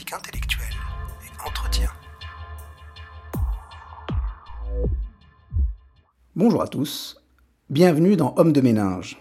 et 0.00 1.46
entretien. 1.46 1.90
Bonjour 6.34 6.62
à 6.62 6.66
tous, 6.66 7.20
bienvenue 7.68 8.16
dans 8.16 8.32
Homme 8.38 8.54
de 8.54 8.62
ménage. 8.62 9.18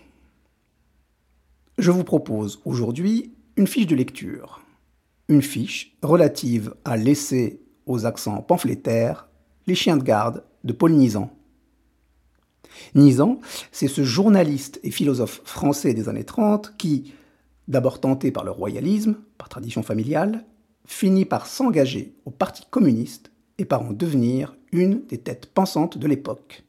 Je 1.78 1.92
vous 1.92 2.05
propose 2.05 2.61
aujourd'hui 2.64 3.34
une 3.57 3.68
fiche 3.68 3.88
de 3.88 3.97
lecture. 3.97 4.61
Une 5.28 5.42
fiche 5.42 5.97
relative 6.02 6.74
à 6.86 6.96
l'essai 6.96 7.60
aux 7.86 8.06
accents 8.06 8.42
pamphlétaires 8.42 9.28
Les 9.68 9.75
chiens 9.75 9.97
de 9.97 10.04
garde 10.04 10.43
de 10.64 10.71
Paul 10.71 10.93
Nizan. 10.93 11.33
Nizan, 12.96 13.42
c'est 13.74 13.89
ce 13.89 14.06
journaliste 14.06 14.79
et 14.83 14.92
philosophe 14.92 15.42
français 15.43 15.93
des 15.93 16.07
années 16.07 16.24
30 16.24 16.78
qui, 16.78 17.14
d'abord 17.68 18.00
tenté 18.00 18.32
par 18.32 18.46
le 18.46 18.51
royalisme, 18.51 19.18
par 19.38 19.50
tradition 19.50 19.83
familiale, 19.83 20.46
finit 20.86 21.26
par 21.26 21.48
s'engager 21.48 22.16
au 22.26 22.32
Parti 22.32 22.64
communiste 22.70 23.32
et 23.58 23.66
par 23.66 23.82
en 23.82 23.92
devenir 23.92 24.56
une 24.71 25.06
des 25.06 25.18
têtes 25.18 25.48
pensantes 25.48 25.98
de 25.98 26.07
l'époque. 26.07 26.64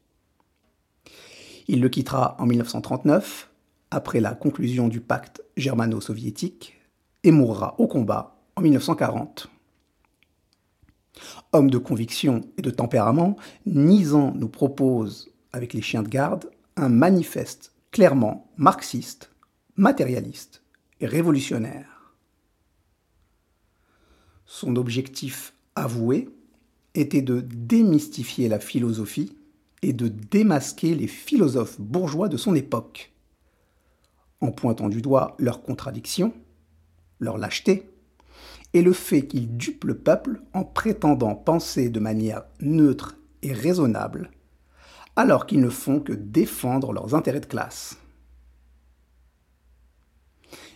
Il 1.69 1.81
le 1.81 1.89
quittera 1.89 2.37
en 2.39 2.47
1939, 2.47 3.51
après 3.91 4.21
la 4.21 4.35
conclusion 4.35 4.89
du 4.89 5.01
pacte 5.01 5.43
germano-soviétique, 5.57 6.79
et 7.25 7.31
mourra 7.31 7.75
au 7.79 7.87
combat 7.87 8.37
en 8.57 8.63
1940. 8.63 9.49
Homme 11.53 11.71
de 11.71 11.79
conviction 11.79 12.41
et 12.57 12.63
de 12.63 12.71
tempérament, 12.71 13.37
Nizan 13.67 14.33
nous 14.35 14.49
propose, 14.49 15.31
avec 15.53 15.73
les 15.73 15.83
chiens 15.83 16.03
de 16.03 16.09
garde, 16.09 16.51
un 16.77 16.89
manifeste 16.89 17.73
clairement 17.91 18.51
marxiste, 18.57 19.31
matérialiste 19.77 20.63
et 21.01 21.07
révolutionnaire. 21.07 21.92
Son 24.45 24.77
objectif 24.77 25.55
avoué 25.75 26.29
était 26.95 27.23
de 27.23 27.41
démystifier 27.41 28.49
la 28.49 28.59
philosophie 28.59 29.37
et 29.83 29.93
de 29.93 30.09
démasquer 30.09 30.95
les 30.95 31.07
philosophes 31.07 31.81
bourgeois 31.81 32.29
de 32.29 32.37
son 32.37 32.55
époque, 32.55 33.13
en 34.41 34.53
pointant 34.53 34.89
du 34.89 35.03
doigt 35.03 35.37
leurs 35.39 35.63
contradictions, 35.63 36.33
leur 37.19 37.39
lâcheté, 37.39 37.89
et 38.75 38.83
le 38.83 38.93
fait 38.93 39.27
qu'ils 39.27 39.57
dupent 39.57 39.85
le 39.85 39.99
peuple 39.99 40.43
en 40.55 40.65
prétendant 40.65 41.35
penser 41.35 41.91
de 41.91 42.01
manière 42.01 42.45
neutre 42.61 43.17
et 43.43 43.53
raisonnable, 43.53 44.31
alors 45.17 45.47
qu'ils 45.47 45.61
ne 45.61 45.69
font 45.69 46.01
que 46.01 46.13
défendre 46.13 46.93
leurs 46.93 47.15
intérêts 47.15 47.41
de 47.41 47.47
classe. 47.47 47.99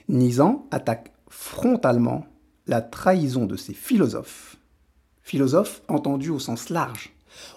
Nizan 0.08 0.66
attaque 0.70 1.12
frontalement 1.28 2.26
la 2.66 2.82
trahison 2.82 3.46
de 3.46 3.56
ces 3.56 3.74
philosophes. 3.74 4.56
Philosophes 5.22 5.82
entendus 5.88 6.30
au 6.30 6.38
sens 6.38 6.70
large, 6.70 7.12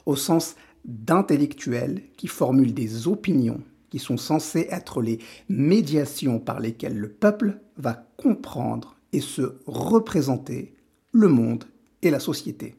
au 0.06 0.16
sens 0.16 0.56
d'intellectuels 0.86 2.02
qui 2.18 2.28
formulent 2.28 2.74
des 2.74 3.08
opinions 3.08 3.62
qui 3.90 4.00
sont 4.00 4.18
censées 4.18 4.68
être 4.70 5.02
les 5.02 5.20
médiations 5.50 6.40
par 6.40 6.60
lesquelles 6.60 6.98
le 6.98 7.10
peuple 7.10 7.60
va 7.78 8.06
comprendre 8.18 8.96
et 9.14 9.22
se 9.22 9.58
représenter 9.66 10.76
le 11.12 11.28
monde 11.28 11.66
et 12.02 12.12
la 12.12 12.20
société. 12.20 12.76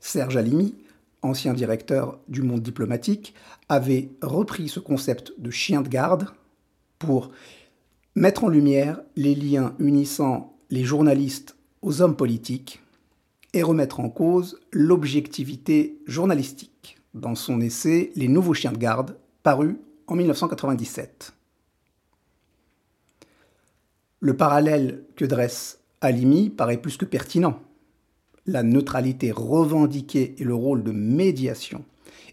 Serge 0.00 0.36
Alimi, 0.36 0.74
ancien 1.22 1.52
directeur 1.52 2.18
du 2.28 2.42
monde 2.42 2.62
diplomatique, 2.62 3.34
avait 3.68 4.10
repris 4.22 4.68
ce 4.68 4.80
concept 4.80 5.32
de 5.38 5.50
chien 5.50 5.82
de 5.82 5.88
garde 5.88 6.28
pour 6.98 7.30
mettre 8.18 8.42
en 8.42 8.48
lumière 8.48 9.00
les 9.14 9.36
liens 9.36 9.74
unissant 9.78 10.56
les 10.70 10.82
journalistes 10.82 11.56
aux 11.82 12.02
hommes 12.02 12.16
politiques 12.16 12.82
et 13.54 13.62
remettre 13.62 14.00
en 14.00 14.10
cause 14.10 14.58
l'objectivité 14.72 16.00
journalistique 16.06 16.98
dans 17.14 17.36
son 17.36 17.60
essai 17.60 18.10
Les 18.16 18.26
nouveaux 18.26 18.54
chiens 18.54 18.72
de 18.72 18.76
garde, 18.76 19.16
paru 19.44 19.78
en 20.08 20.16
1997. 20.16 21.32
Le 24.20 24.36
parallèle 24.36 25.04
que 25.14 25.24
dresse 25.24 25.78
Alimi 26.00 26.50
paraît 26.50 26.82
plus 26.82 26.96
que 26.96 27.04
pertinent. 27.04 27.60
La 28.46 28.64
neutralité 28.64 29.30
revendiquée 29.30 30.34
et 30.38 30.44
le 30.44 30.54
rôle 30.54 30.82
de 30.82 30.90
médiation 30.90 31.84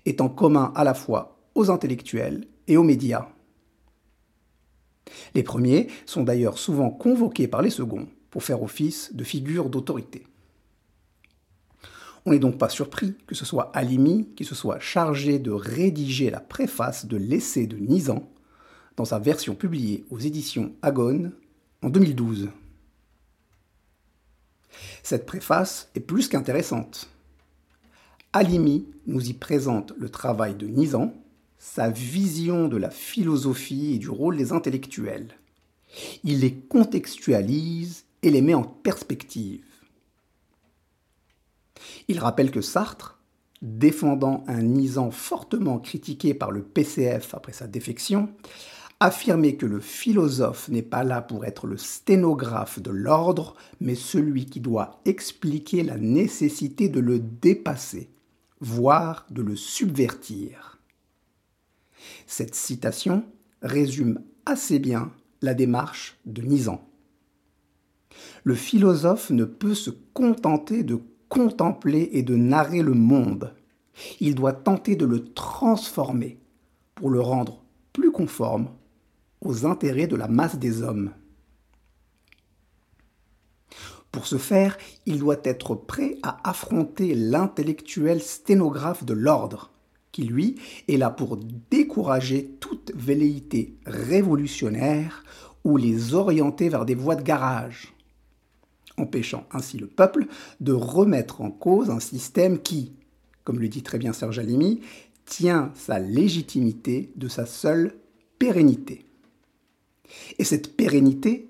est 0.08 0.20
en 0.20 0.30
commun 0.30 0.74
à 0.76 0.84
la 0.84 0.96
fois 0.96 1.38
aux 1.54 1.70
intellectuels 1.70 2.48
et 2.68 2.76
aux 2.76 2.84
médias. 2.84 3.28
Les 5.34 5.44
premiers 5.44 5.88
sont 6.06 6.24
d'ailleurs 6.24 6.58
souvent 6.58 6.90
convoqués 6.90 7.48
par 7.48 7.62
les 7.62 7.70
seconds 7.70 8.08
pour 8.30 8.44
faire 8.44 8.64
office 8.64 9.14
de 9.14 9.24
figure 9.24 9.70
d'autorité. 9.70 10.26
On 12.26 12.32
n'est 12.32 12.40
donc 12.40 12.58
pas 12.58 12.70
surpris 12.70 13.16
que 13.28 13.36
ce 13.36 13.46
soit 13.46 13.72
Alimi 13.76 14.30
qui 14.36 14.46
se 14.46 14.56
soit 14.56 14.80
chargé 14.80 15.38
de 15.38 15.52
rédiger 15.52 16.32
la 16.32 16.40
préface 16.40 17.06
de 17.06 17.18
l'essai 17.18 17.68
de 17.68 17.78
Nizan 17.78 18.28
dans 18.98 19.06
sa 19.06 19.20
version 19.20 19.56
publiée 19.56 20.06
aux 20.10 20.20
éditions 20.20 20.74
Agone 20.82 21.34
en 21.84 21.90
2012. 21.90 22.50
Cette 25.04 25.26
préface 25.26 25.90
est 25.96 26.00
plus 26.00 26.28
qu'intéressante. 26.28 27.10
Alimi 28.34 28.88
nous 29.06 29.30
y 29.30 29.34
présente 29.34 29.94
le 29.98 30.10
travail 30.10 30.56
de 30.56 30.68
Nizan, 30.68 31.14
sa 31.74 31.90
vision 31.90 32.68
de 32.68 32.78
la 32.78 32.92
philosophie 32.92 33.96
et 33.96 33.98
du 33.98 34.10
rôle 34.10 34.38
des 34.38 34.54
intellectuels. 34.54 35.36
Il 36.24 36.42
les 36.42 36.54
contextualise 36.54 38.06
et 38.22 38.30
les 38.30 38.44
met 38.44 38.54
en 38.54 38.64
perspective. 38.64 39.66
Il 42.08 42.20
rappelle 42.20 42.52
que 42.52 42.62
Sartre, 42.62 43.20
défendant 43.64 44.44
un 44.48 44.62
Nizan 44.62 45.10
fortement 45.10 45.80
critiqué 45.80 46.36
par 46.36 46.52
le 46.52 46.62
PCF 46.62 47.34
après 47.34 47.52
sa 47.52 47.66
défection, 47.66 48.30
affirmait 49.00 49.56
que 49.56 49.66
le 49.66 49.80
philosophe 49.80 50.70
n'est 50.70 50.84
pas 50.84 51.04
là 51.04 51.22
pour 51.22 51.46
être 51.46 51.66
le 51.66 51.78
sténographe 51.78 52.80
de 52.80 52.92
l'ordre, 52.92 53.56
mais 53.82 53.96
celui 53.96 54.46
qui 54.46 54.60
doit 54.60 55.02
expliquer 55.04 55.82
la 55.82 55.98
nécessité 55.98 56.90
de 56.90 57.00
le 57.00 57.20
dépasser, 57.20 58.12
voire 58.62 59.26
de 59.32 59.42
le 59.42 59.56
subvertir. 59.56 60.75
Cette 62.28 62.56
citation 62.56 63.24
résume 63.62 64.22
assez 64.46 64.80
bien 64.80 65.12
la 65.42 65.54
démarche 65.54 66.18
de 66.26 66.42
Nizan. 66.42 66.88
Le 68.44 68.56
philosophe 68.56 69.30
ne 69.30 69.46
peut 69.46 69.76
se 69.76 69.92
contenter 70.14 70.84
de 70.84 71.00
contempler 71.30 72.10
et 72.14 72.24
de 72.24 72.36
narrer 72.36 72.82
le 72.82 72.94
monde. 72.94 73.54
Il 74.20 74.36
doit 74.36 74.54
tenter 74.54 74.96
de 74.96 75.06
le 75.06 75.24
transformer 75.34 76.40
pour 76.96 77.10
le 77.10 77.20
rendre 77.20 77.64
plus 77.94 78.12
conforme 78.12 78.70
aux 79.42 79.66
intérêts 79.66 80.08
de 80.08 80.16
la 80.16 80.28
masse 80.28 80.58
des 80.58 80.82
hommes. 80.82 81.12
Pour 84.12 84.28
ce 84.28 84.38
faire, 84.38 84.78
il 85.06 85.20
doit 85.20 85.42
être 85.44 85.76
prêt 85.76 86.18
à 86.24 86.50
affronter 86.50 87.16
l'intellectuel 87.16 88.22
sténographe 88.22 89.04
de 89.04 89.14
l'ordre, 89.14 89.72
qui 90.16 90.24
lui 90.24 90.56
est 90.88 90.96
là 90.96 91.10
pour 91.10 91.38
décourager 91.70 92.56
toute 92.62 92.94
velléité 92.96 93.76
révolutionnaire 93.86 95.26
ou 95.66 95.76
les 95.76 96.14
orienter 96.14 96.70
vers 96.70 96.86
des 96.86 96.96
voies 96.96 97.18
de 97.18 97.22
garage 97.22 97.94
empêchant 98.98 99.46
ainsi 99.52 99.78
le 99.78 99.88
peuple 99.88 100.28
de 100.62 100.72
remettre 100.72 101.42
en 101.42 101.52
cause 101.52 101.90
un 101.90 102.00
système 102.00 102.60
qui, 102.60 102.94
comme 103.44 103.60
le 103.60 103.68
dit 103.68 103.84
très 103.84 103.98
bien 103.98 104.14
Serge 104.14 104.40
Alimi, 104.40 104.80
tient 105.26 105.74
sa 105.76 106.00
légitimité 106.00 107.12
de 107.18 107.28
sa 107.28 107.46
seule 107.46 107.94
pérennité. 108.40 109.06
Et 110.40 110.46
cette 110.46 110.78
pérennité 110.78 111.50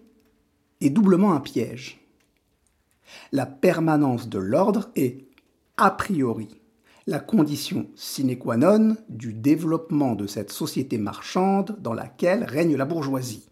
est 0.81 0.89
doublement 0.89 1.33
un 1.33 1.39
piège. 1.39 1.99
La 3.31 3.45
permanence 3.45 4.27
de 4.27 4.39
l'ordre 4.39 4.89
est, 4.95 5.27
a 5.77 5.91
priori, 5.91 6.47
la 7.07 7.19
condition 7.19 7.87
sine 7.95 8.37
qua 8.37 8.57
non 8.57 8.97
du 9.09 9.33
développement 9.33 10.15
de 10.15 10.27
cette 10.27 10.51
société 10.51 10.97
marchande 10.97 11.77
dans 11.79 11.93
laquelle 11.93 12.43
règne 12.43 12.75
la 12.75 12.85
bourgeoisie, 12.85 13.47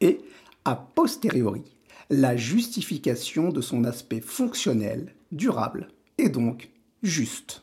et, 0.00 0.20
a 0.64 0.76
posteriori, 0.76 1.62
la 2.10 2.36
justification 2.36 3.48
de 3.50 3.60
son 3.60 3.84
aspect 3.84 4.20
fonctionnel, 4.20 5.14
durable 5.30 5.88
et 6.18 6.28
donc 6.28 6.70
juste. 7.02 7.62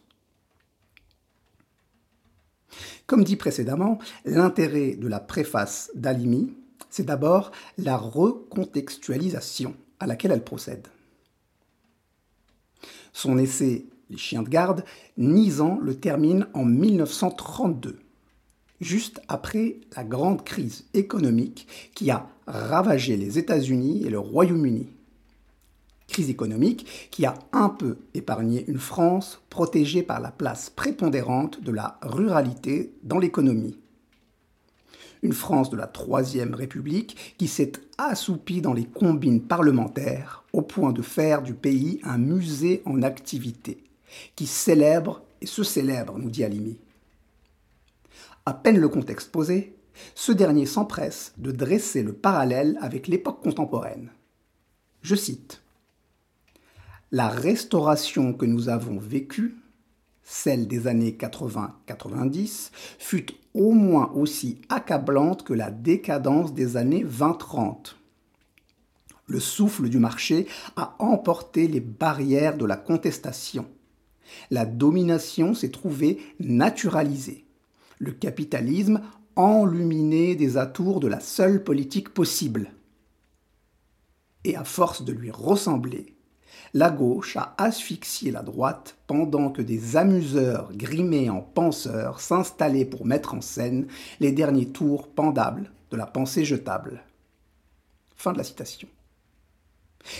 Comme 3.06 3.24
dit 3.24 3.36
précédemment, 3.36 4.00
l'intérêt 4.26 4.96
de 4.96 5.08
la 5.08 5.20
préface 5.20 5.92
d'Alimi, 5.96 6.54
c'est 6.90 7.06
d'abord 7.06 7.52
la 7.78 7.98
recontextualisation 7.98 9.76
à 10.00 10.08
laquelle 10.08 10.32
elle 10.32 10.44
procède. 10.44 10.88
Son 13.14 13.38
essai 13.38 13.86
Les 14.10 14.18
chiens 14.18 14.42
de 14.42 14.50
garde, 14.50 14.84
Nizan 15.18 15.80
le 15.82 15.96
termine 15.96 16.48
en 16.54 16.66
1932. 16.66 18.00
juste 18.82 19.22
après 19.28 19.78
la 19.96 20.04
grande 20.04 20.44
crise 20.44 20.86
économique 20.94 21.68
qui 21.94 22.10
a 22.12 22.30
ravagé 22.48 23.18
les 23.18 23.38
États-Unis 23.38 24.04
et 24.06 24.10
le 24.10 24.20
Royaume-Uni. 24.20 24.88
Crise 26.08 26.30
économique 26.30 27.10
qui 27.12 27.26
a 27.26 27.36
un 27.52 27.70
peu 27.70 27.98
épargné 28.14 28.66
une 28.68 28.80
France 28.80 29.42
protégée 29.50 30.02
par 30.02 30.20
la 30.20 30.32
place 30.32 30.70
prépondérante 30.70 31.62
de 31.62 31.72
la 31.72 32.00
ruralité 32.02 32.94
dans 33.04 33.20
l'économie. 33.20 33.78
Une 35.22 35.34
France 35.34 35.70
de 35.70 35.78
la 35.78 35.86
Troisième 35.86 36.56
République 36.56 37.36
qui 37.38 37.48
s'est 37.48 37.74
assoupie 37.98 38.62
dans 38.62 38.74
les 38.74 38.86
combines 38.86 39.42
parlementaires 39.42 40.46
au 40.54 40.62
point 40.62 40.94
de 40.94 41.02
faire 41.02 41.44
du 41.44 41.54
pays 41.54 42.00
un 42.04 42.18
musée 42.18 42.82
en 42.86 43.04
activité, 43.04 43.84
qui 44.36 44.48
célèbre 44.48 45.22
et 45.42 45.46
se 45.46 45.64
célèbre, 45.64 46.18
nous 46.18 46.30
dit 46.30 46.44
Alimi. 46.44 46.78
À 48.46 48.54
peine 48.54 48.80
le 48.80 48.90
contexte 48.90 49.32
posé, 49.32 49.76
ce 50.16 50.32
dernier 50.32 50.66
s'empresse 50.66 51.34
de 51.38 51.52
dresser 51.52 52.04
le 52.04 52.14
parallèle 52.14 52.78
avec 52.82 53.08
l'époque 53.08 53.42
contemporaine. 53.42 54.10
Je 55.02 55.16
cite 55.16 55.62
La 57.12 57.30
restauration 57.30 58.34
que 58.34 58.46
nous 58.46 58.70
avons 58.70 58.98
vécue, 58.98 59.56
celle 60.24 60.68
des 60.68 60.88
années 60.88 61.18
80-90, 61.20 62.72
fut 62.98 63.28
au 63.54 63.72
moins 63.72 64.12
aussi 64.14 64.62
accablante 64.70 65.44
que 65.44 65.54
la 65.54 65.72
décadence 65.72 66.54
des 66.54 66.78
années 66.78 67.04
20-30. 67.04 67.96
Le 69.28 69.40
souffle 69.40 69.90
du 69.90 70.00
marché 70.00 70.48
a 70.76 70.96
emporté 71.00 71.68
les 71.68 71.82
barrières 71.82 72.58
de 72.58 72.66
la 72.66 72.78
contestation. 72.78 73.68
La 74.52 74.66
domination 74.66 75.54
s'est 75.54 75.70
trouvée 75.70 76.20
naturalisée 76.40 77.46
le 78.00 78.14
capitalisme 78.14 79.02
enluminé 79.36 80.36
des 80.36 80.58
atours 80.58 81.00
de 81.00 81.08
la 81.08 81.20
seule 81.20 81.64
politique 81.64 82.10
possible. 82.10 82.72
Et 84.46 84.56
à 84.56 84.64
force 84.64 85.04
de 85.04 85.12
lui 85.12 85.32
ressembler, 85.32 86.16
la 86.74 86.90
gauche 86.90 87.36
a 87.38 87.56
asphyxié 87.58 88.32
la 88.32 88.42
droite 88.42 88.98
pendant 89.06 89.50
que 89.50 89.62
des 89.62 89.98
amuseurs 89.98 90.72
grimés 90.74 91.30
en 91.30 91.42
penseurs 91.42 92.22
s'installaient 92.22 92.86
pour 92.86 93.06
mettre 93.06 93.34
en 93.34 93.42
scène 93.42 93.88
les 94.20 94.32
derniers 94.32 94.70
tours 94.70 95.08
pendables 95.10 95.72
de 95.92 95.98
la 95.98 96.06
pensée 96.06 96.46
jetable. 96.46 97.04
Fin 98.16 98.34
de 98.34 98.38
la 98.38 98.44
citation. 98.44 98.88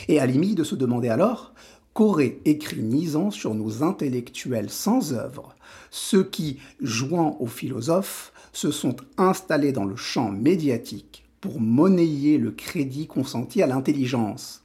Et 0.08 0.20
de 0.20 0.64
se 0.64 0.76
demander 0.76 1.10
alors 1.10 1.54
qu'aurait 1.94 2.40
écrit 2.46 2.82
Nizan 2.82 3.32
sur 3.32 3.56
nos 3.56 3.84
intellectuels 3.84 4.70
sans 4.70 5.14
œuvre, 5.14 5.56
ceux 5.92 6.24
qui, 6.24 6.60
jouant 6.82 7.38
aux 7.40 7.48
philosophes, 7.48 8.32
se 8.54 8.72
sont 8.72 8.96
installés 9.18 9.72
dans 9.72 9.86
le 9.86 9.96
champ 9.96 10.32
médiatique 10.32 11.26
pour 11.42 11.62
monnayer 11.62 12.38
le 12.38 12.52
crédit 12.52 13.08
consenti 13.08 13.62
à 13.62 13.68
l'intelligence, 13.68 14.64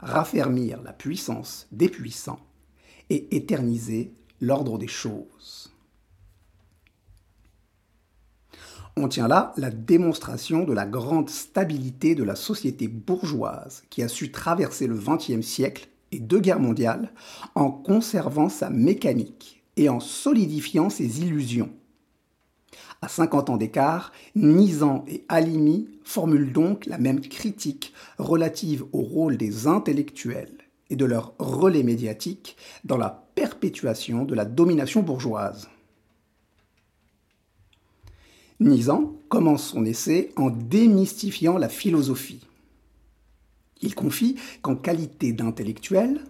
raffermir 0.00 0.82
la 0.82 0.92
puissance 0.92 1.66
des 1.72 1.88
puissants 1.88 2.40
et 3.10 3.34
éterniser 3.36 4.12
l'ordre 4.40 4.78
des 4.78 4.88
choses. 4.88 5.72
On 8.96 9.06
tient 9.06 9.28
là 9.28 9.52
la 9.56 9.70
démonstration 9.70 10.64
de 10.64 10.72
la 10.72 10.84
grande 10.84 11.30
stabilité 11.30 12.16
de 12.16 12.24
la 12.24 12.34
société 12.34 12.88
bourgeoise 12.88 13.84
qui 13.90 14.02
a 14.02 14.08
su 14.08 14.32
traverser 14.32 14.88
le 14.88 14.96
XXe 14.96 15.46
siècle 15.46 15.88
et 16.12 16.20
deux 16.20 16.40
guerres 16.40 16.60
mondiales 16.60 17.12
en 17.54 17.70
conservant 17.70 18.48
sa 18.48 18.70
mécanique 18.70 19.62
et 19.76 19.88
en 19.88 20.00
solidifiant 20.00 20.90
ses 20.90 21.22
illusions. 21.22 21.70
À 23.00 23.08
50 23.08 23.50
ans 23.50 23.56
d'écart, 23.56 24.12
Nizan 24.34 25.04
et 25.06 25.24
Alimi 25.28 25.88
formulent 26.02 26.52
donc 26.52 26.86
la 26.86 26.98
même 26.98 27.20
critique 27.20 27.92
relative 28.18 28.84
au 28.92 29.02
rôle 29.02 29.36
des 29.36 29.68
intellectuels 29.68 30.58
et 30.90 30.96
de 30.96 31.04
leur 31.04 31.34
relais 31.38 31.84
médiatique 31.84 32.56
dans 32.84 32.96
la 32.96 33.28
perpétuation 33.34 34.24
de 34.24 34.34
la 34.34 34.44
domination 34.44 35.02
bourgeoise. 35.02 35.68
Nizan 38.58 39.14
commence 39.28 39.68
son 39.68 39.84
essai 39.84 40.32
en 40.34 40.50
démystifiant 40.50 41.58
la 41.58 41.68
philosophie. 41.68 42.47
Il 43.80 43.94
confie 43.94 44.36
qu'en 44.62 44.76
qualité 44.76 45.32
d'intellectuel, 45.32 46.20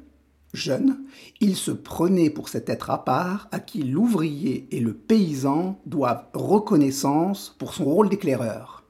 jeune, 0.52 0.98
il 1.40 1.56
se 1.56 1.70
prenait 1.70 2.30
pour 2.30 2.48
cet 2.48 2.68
être 2.68 2.90
à 2.90 3.04
part 3.04 3.48
à 3.52 3.60
qui 3.60 3.82
l'ouvrier 3.82 4.66
et 4.70 4.80
le 4.80 4.94
paysan 4.94 5.80
doivent 5.86 6.26
reconnaissance 6.34 7.54
pour 7.58 7.74
son 7.74 7.84
rôle 7.84 8.08
d'éclaireur. 8.08 8.84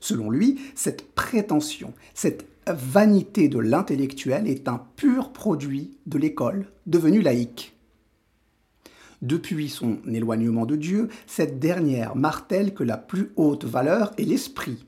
Selon 0.00 0.30
lui, 0.30 0.60
cette 0.74 1.14
prétention, 1.14 1.92
cette 2.14 2.46
vanité 2.66 3.48
de 3.48 3.58
l'intellectuel 3.58 4.46
est 4.46 4.68
un 4.68 4.80
pur 4.96 5.32
produit 5.32 5.96
de 6.06 6.18
l'école 6.18 6.70
devenue 6.86 7.22
laïque. 7.22 7.74
Depuis 9.20 9.68
son 9.68 9.98
éloignement 10.06 10.64
de 10.64 10.76
Dieu, 10.76 11.08
cette 11.26 11.58
dernière 11.58 12.14
martèle 12.14 12.72
que 12.72 12.84
la 12.84 12.96
plus 12.96 13.32
haute 13.36 13.64
valeur 13.64 14.12
est 14.16 14.24
l'esprit. 14.24 14.86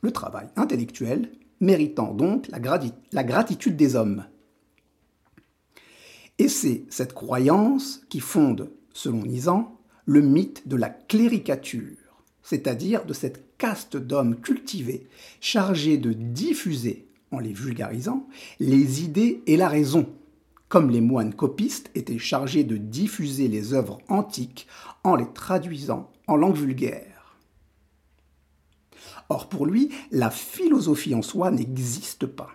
Le 0.00 0.10
travail 0.10 0.46
intellectuel 0.56 1.30
méritant 1.60 2.14
donc 2.14 2.48
la, 2.48 3.24
gratitude 3.24 3.76
des 3.76 3.96
hommes. 3.96 4.24
Et 6.38 6.48
c'est 6.48 6.84
cette 6.90 7.14
croyance 7.14 8.02
qui 8.08 8.20
fonde, 8.20 8.70
selon 8.92 9.22
Nizan, 9.22 9.78
le 10.04 10.20
mythe 10.20 10.68
de 10.68 10.76
la 10.76 10.90
cléricature, 10.90 12.22
c'est-à-dire 12.42 13.04
de 13.06 13.12
cette 13.12 13.56
caste 13.58 13.96
d'hommes 13.96 14.36
cultivés, 14.36 15.08
chargés 15.40 15.96
de 15.98 16.12
diffuser, 16.12 17.08
en 17.32 17.38
les 17.38 17.52
vulgarisant, 17.52 18.26
les 18.60 19.02
idées 19.02 19.42
et 19.46 19.56
la 19.56 19.68
raison, 19.68 20.08
comme 20.68 20.90
les 20.90 21.00
moines 21.00 21.34
copistes 21.34 21.90
étaient 21.94 22.18
chargés 22.18 22.64
de 22.64 22.76
diffuser 22.76 23.48
les 23.48 23.72
œuvres 23.72 23.98
antiques 24.08 24.66
en 25.04 25.16
les 25.16 25.32
traduisant 25.32 26.10
en 26.26 26.36
langue 26.36 26.56
vulgaire. 26.56 27.15
Or 29.28 29.48
pour 29.48 29.66
lui, 29.66 29.90
la 30.10 30.30
philosophie 30.30 31.14
en 31.14 31.22
soi 31.22 31.50
n'existe 31.50 32.26
pas. 32.26 32.50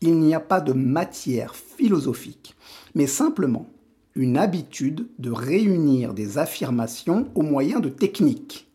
Il 0.00 0.18
n'y 0.18 0.34
a 0.34 0.40
pas 0.40 0.60
de 0.60 0.72
matière 0.72 1.54
philosophique, 1.54 2.56
mais 2.94 3.06
simplement 3.06 3.68
une 4.14 4.36
habitude 4.36 5.08
de 5.18 5.30
réunir 5.30 6.12
des 6.12 6.38
affirmations 6.38 7.30
au 7.34 7.42
moyen 7.42 7.80
de 7.80 7.88
techniques. 7.88 8.68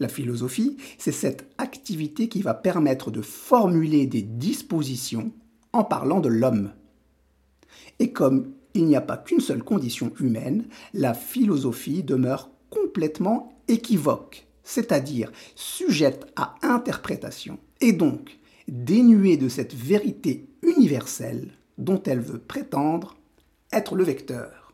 La 0.00 0.08
philosophie, 0.08 0.76
c'est 0.98 1.12
cette 1.12 1.50
activité 1.58 2.28
qui 2.28 2.42
va 2.42 2.54
permettre 2.54 3.10
de 3.10 3.22
formuler 3.22 4.06
des 4.06 4.22
dispositions 4.22 5.32
en 5.72 5.84
parlant 5.84 6.20
de 6.20 6.28
l'homme. 6.28 6.72
Et 7.98 8.12
comme 8.12 8.52
il 8.74 8.86
n'y 8.86 8.96
a 8.96 9.00
pas 9.00 9.16
qu'une 9.16 9.40
seule 9.40 9.62
condition 9.62 10.12
humaine, 10.20 10.66
la 10.94 11.14
philosophie 11.14 12.02
demeure 12.02 12.50
complètement 12.70 13.52
équivoque 13.68 14.46
c'est-à-dire 14.64 15.32
sujette 15.54 16.26
à 16.36 16.54
interprétation, 16.62 17.58
et 17.80 17.92
donc 17.92 18.38
dénuée 18.68 19.36
de 19.36 19.48
cette 19.48 19.74
vérité 19.74 20.48
universelle 20.62 21.50
dont 21.78 22.02
elle 22.04 22.20
veut 22.20 22.38
prétendre 22.38 23.16
être 23.72 23.96
le 23.96 24.04
vecteur. 24.04 24.72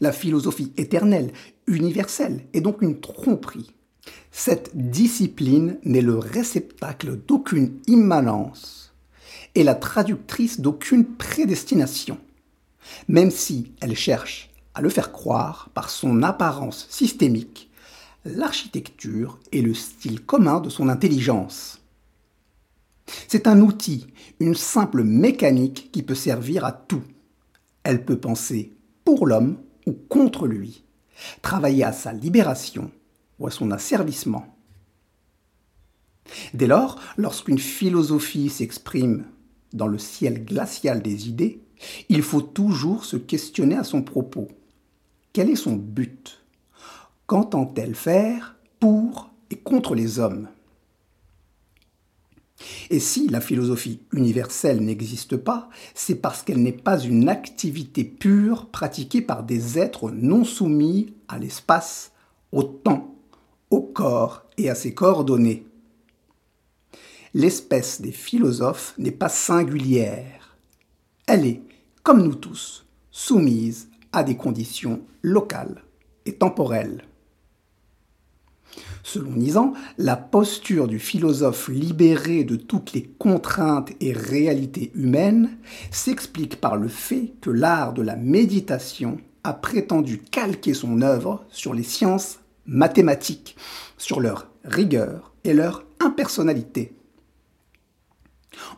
La 0.00 0.12
philosophie 0.12 0.72
éternelle, 0.76 1.32
universelle, 1.66 2.44
est 2.52 2.60
donc 2.60 2.82
une 2.82 3.00
tromperie. 3.00 3.74
Cette 4.30 4.70
discipline 4.74 5.78
n'est 5.84 6.02
le 6.02 6.18
réceptacle 6.18 7.16
d'aucune 7.16 7.80
immanence 7.86 8.94
et 9.54 9.64
la 9.64 9.74
traductrice 9.74 10.60
d'aucune 10.60 11.04
prédestination, 11.04 12.18
même 13.08 13.30
si 13.30 13.72
elle 13.80 13.96
cherche 13.96 14.50
à 14.74 14.82
le 14.82 14.88
faire 14.88 15.10
croire 15.10 15.70
par 15.74 15.90
son 15.90 16.22
apparence 16.22 16.86
systémique 16.90 17.67
l'architecture 18.24 19.38
et 19.52 19.62
le 19.62 19.74
style 19.74 20.20
commun 20.24 20.60
de 20.60 20.68
son 20.68 20.88
intelligence. 20.88 21.80
C'est 23.26 23.46
un 23.46 23.60
outil, 23.60 24.06
une 24.40 24.54
simple 24.54 25.02
mécanique 25.02 25.90
qui 25.92 26.02
peut 26.02 26.14
servir 26.14 26.64
à 26.64 26.72
tout. 26.72 27.02
Elle 27.82 28.04
peut 28.04 28.18
penser 28.18 28.72
pour 29.04 29.26
l'homme 29.26 29.58
ou 29.86 29.92
contre 29.92 30.46
lui, 30.46 30.84
travailler 31.40 31.84
à 31.84 31.92
sa 31.92 32.12
libération 32.12 32.90
ou 33.38 33.46
à 33.46 33.50
son 33.50 33.70
asservissement. 33.70 34.54
Dès 36.52 36.66
lors, 36.66 37.00
lorsqu'une 37.16 37.58
philosophie 37.58 38.50
s'exprime 38.50 39.24
dans 39.72 39.86
le 39.86 39.98
ciel 39.98 40.44
glacial 40.44 41.02
des 41.02 41.28
idées, 41.28 41.62
il 42.08 42.22
faut 42.22 42.42
toujours 42.42 43.04
se 43.04 43.16
questionner 43.16 43.76
à 43.76 43.84
son 43.84 44.02
propos. 44.02 44.48
Quel 45.32 45.48
est 45.50 45.56
son 45.56 45.76
but? 45.76 46.37
Qu'entend-elle 47.28 47.94
faire 47.94 48.56
pour 48.80 49.28
et 49.50 49.56
contre 49.56 49.94
les 49.94 50.18
hommes? 50.18 50.48
Et 52.88 53.00
si 53.00 53.28
la 53.28 53.42
philosophie 53.42 54.00
universelle 54.12 54.82
n'existe 54.82 55.36
pas, 55.36 55.68
c'est 55.94 56.14
parce 56.14 56.42
qu'elle 56.42 56.62
n'est 56.62 56.72
pas 56.72 56.98
une 56.98 57.28
activité 57.28 58.02
pure 58.02 58.70
pratiquée 58.70 59.20
par 59.20 59.42
des 59.42 59.78
êtres 59.78 60.10
non 60.10 60.42
soumis 60.42 61.12
à 61.28 61.38
l'espace, 61.38 62.12
au 62.50 62.62
temps, 62.62 63.14
au 63.68 63.82
corps 63.82 64.46
et 64.56 64.70
à 64.70 64.74
ses 64.74 64.94
coordonnées. 64.94 65.66
L'espèce 67.34 68.00
des 68.00 68.12
philosophes 68.12 68.94
n'est 68.96 69.10
pas 69.10 69.28
singulière. 69.28 70.56
Elle 71.26 71.44
est, 71.44 71.60
comme 72.02 72.22
nous 72.22 72.36
tous, 72.36 72.86
soumise 73.10 73.90
à 74.12 74.24
des 74.24 74.38
conditions 74.38 75.02
locales 75.20 75.84
et 76.24 76.32
temporelles. 76.32 77.04
Selon 79.02 79.30
Nizan, 79.32 79.72
la 79.96 80.16
posture 80.16 80.88
du 80.88 80.98
philosophe 80.98 81.68
libéré 81.68 82.44
de 82.44 82.56
toutes 82.56 82.92
les 82.92 83.02
contraintes 83.18 83.92
et 84.00 84.12
réalités 84.12 84.90
humaines 84.94 85.50
s'explique 85.90 86.60
par 86.60 86.76
le 86.76 86.88
fait 86.88 87.32
que 87.40 87.50
l'art 87.50 87.92
de 87.92 88.02
la 88.02 88.16
méditation 88.16 89.18
a 89.44 89.52
prétendu 89.52 90.18
calquer 90.18 90.74
son 90.74 91.00
œuvre 91.02 91.44
sur 91.48 91.74
les 91.74 91.82
sciences 91.82 92.40
mathématiques, 92.66 93.56
sur 93.96 94.20
leur 94.20 94.48
rigueur 94.64 95.32
et 95.44 95.54
leur 95.54 95.84
impersonnalité. 96.00 96.92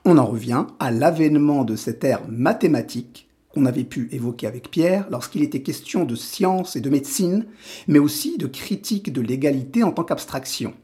On 0.05 0.19
en 0.19 0.27
revient 0.27 0.67
à 0.79 0.91
l'avènement 0.91 1.65
de 1.65 1.77
cette 1.77 2.05
ère 2.05 2.23
mathématique 2.29 3.30
qu'on 3.53 3.67
avait 3.67 3.85
pu 3.85 4.09
évoquer 4.13 4.47
avec 4.47 4.71
Pierre 4.71 5.07
lorsqu'il 5.11 5.43
était 5.43 5.63
question 5.63 6.05
de 6.05 6.15
science 6.15 6.77
et 6.77 6.81
de 6.81 6.91
médecine, 6.91 7.47
mais 7.89 7.99
aussi 7.99 8.39
de 8.39 8.47
critique 8.47 9.13
de 9.13 9.21
l'égalité 9.21 9.83
en 9.83 9.93
tant 9.93 10.05
qu'abstraction. 10.05 10.75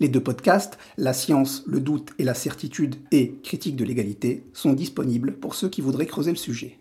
Les 0.00 0.08
deux 0.08 0.22
podcasts, 0.22 0.78
La 0.98 1.12
science, 1.12 1.62
le 1.66 1.80
doute 1.80 2.10
et 2.18 2.24
la 2.24 2.34
certitude 2.34 2.96
et 3.10 3.36
Critique 3.42 3.76
de 3.76 3.84
l'égalité, 3.84 4.44
sont 4.52 4.72
disponibles 4.72 5.38
pour 5.38 5.54
ceux 5.54 5.68
qui 5.68 5.80
voudraient 5.80 6.06
creuser 6.06 6.30
le 6.30 6.36
sujet. 6.36 6.78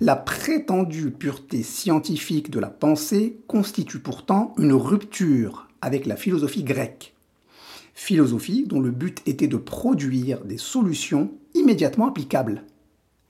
La 0.00 0.16
prétendue 0.16 1.10
pureté 1.10 1.62
scientifique 1.62 2.50
de 2.50 2.58
la 2.58 2.70
pensée 2.70 3.40
constitue 3.46 4.00
pourtant 4.00 4.54
une 4.58 4.72
rupture 4.72 5.68
avec 5.80 6.06
la 6.06 6.16
philosophie 6.16 6.64
grecque. 6.64 7.11
Philosophie 7.94 8.64
dont 8.66 8.80
le 8.80 8.90
but 8.90 9.22
était 9.26 9.48
de 9.48 9.56
produire 9.56 10.44
des 10.44 10.58
solutions 10.58 11.32
immédiatement 11.54 12.08
applicables. 12.08 12.64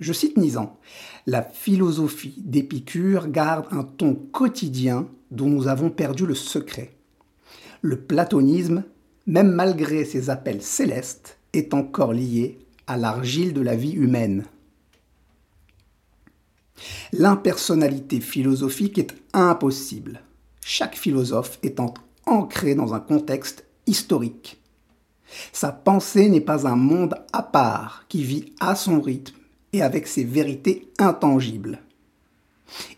Je 0.01 0.13
cite 0.13 0.37
Nizan. 0.37 0.79
La 1.27 1.43
philosophie 1.43 2.35
d'Épicure 2.39 3.29
garde 3.29 3.67
un 3.71 3.85
ton 3.85 4.15
quotidien 4.15 5.09
dont 5.31 5.49
nous 5.49 5.69
avons 5.69 5.91
perdu 5.91 6.27
le 6.27 6.35
secret. 6.35 6.95
Le 7.83 8.01
platonisme, 8.01 8.85
même 9.27 9.53
malgré 9.53 10.05
ses 10.05 10.31
appels 10.31 10.63
célestes, 10.63 11.39
est 11.53 11.75
encore 11.75 12.13
lié 12.13 12.59
à 12.87 12.97
l'argile 12.97 13.53
de 13.53 13.61
la 13.61 13.77
vie 13.77 13.93
humaine. 13.93 14.45
L'impersonnalité 17.13 18.21
philosophique 18.21 18.99
est 18.99 19.15
impossible, 19.33 20.21
chaque 20.65 20.97
philosophe 20.97 21.59
étant 21.63 21.95
ancré 22.27 22.75
dans 22.75 22.95
un 22.95 23.01
contexte 23.01 23.65
historique. 23.87 24.61
Sa 25.53 25.73
pensée 25.73 26.29
n'est 26.29 26.41
pas 26.41 26.67
un 26.67 26.77
monde 26.77 27.15
à 27.33 27.43
part 27.43 28.05
qui 28.09 28.23
vit 28.23 28.53
à 28.61 28.75
son 28.75 29.01
rythme 29.01 29.37
et 29.73 29.83
avec 29.83 30.07
ses 30.07 30.25
vérités 30.25 30.91
intangibles. 30.99 31.81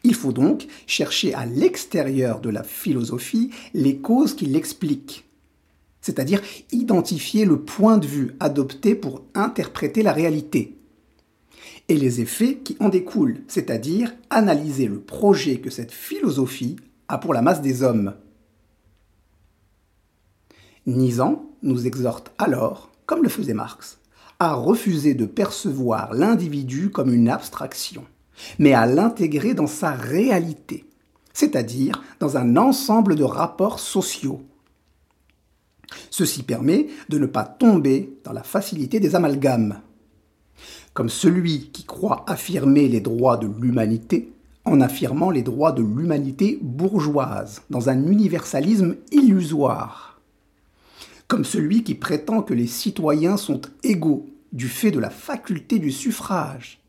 Il 0.03 0.15
faut 0.15 0.33
donc 0.33 0.67
chercher 0.87 1.35
à 1.35 1.47
l'extérieur 1.47 2.41
de 2.41 2.51
la 2.51 2.63
philosophie 2.63 3.51
les 3.73 3.97
causes 3.99 4.35
qui 4.35 4.47
l'expliquent, 4.47 5.25
c'est-à-dire 6.01 6.43
identifier 6.71 7.45
le 7.45 7.61
point 7.61 7.99
de 7.99 8.07
vue 8.07 8.33
adopté 8.41 8.95
pour 8.95 9.23
interpréter 9.35 10.03
la 10.03 10.13
réalité, 10.13 10.77
et 11.89 11.97
les 11.97 12.21
effets 12.21 12.57
qui 12.57 12.77
en 12.81 12.89
découlent, 12.89 13.43
c'est-à-dire 13.49 14.15
analyser 14.31 14.87
le 14.87 15.01
projet 15.01 15.59
que 15.59 15.71
cette 15.71 15.93
philosophie 15.93 16.77
a 17.09 17.19
pour 17.19 17.35
la 17.35 17.43
masse 17.43 17.61
des 17.61 17.83
hommes. 17.83 18.15
Nizan 20.87 21.47
nous 21.63 21.87
exhorte 21.87 22.33
alors, 22.39 22.91
comme 23.07 23.23
le 23.23 23.29
faisait 23.29 23.55
Marx, 23.55 23.99
à 24.39 24.53
refuser 24.55 25.15
de 25.15 25.25
percevoir 25.25 26.13
l'individu 26.13 26.91
comme 26.91 27.13
une 27.13 27.29
abstraction, 27.29 28.05
mais 28.59 28.75
à 28.75 28.87
l'intégrer 28.87 29.55
dans 29.55 29.67
sa 29.67 29.93
réalité, 29.93 30.85
c'est-à-dire 31.33 32.03
dans 32.21 32.37
un 32.37 32.57
ensemble 32.57 33.17
de 33.17 33.25
rapports 33.25 33.81
sociaux. 33.81 34.43
Ceci 36.11 36.43
permet 36.43 36.89
de 37.09 37.19
ne 37.19 37.27
pas 37.27 37.45
tomber 37.45 38.19
dans 38.25 38.33
la 38.33 38.43
facilité 38.43 39.01
des 39.01 39.15
amalgames. 39.15 39.81
Comme 40.93 41.09
celui 41.09 41.71
qui 41.71 41.85
croit 41.85 42.25
affirmer 42.29 42.89
les 42.89 43.01
droits 43.01 43.37
de 43.37 43.49
l'humanité 43.61 44.33
en 44.65 44.81
affirmant 44.81 45.31
les 45.31 45.43
droits 45.43 45.73
de 45.73 45.83
l'humanité 45.83 46.59
bourgeoise 46.63 47.63
dans 47.71 47.89
un 47.89 48.07
universalisme 48.07 48.97
illusoire 49.13 50.14
comme 51.29 51.45
celui 51.45 51.83
qui 51.83 51.95
prétend 51.95 52.43
que 52.43 52.55
les 52.55 52.67
citoyens 52.67 53.37
sont 53.37 53.61
égaux 53.83 54.27
du 54.53 54.69
fait 54.69 54.91
de 54.91 55.01
la 55.01 55.11
faculté 55.11 55.79
du 55.79 55.91
suffrage, 55.91 56.81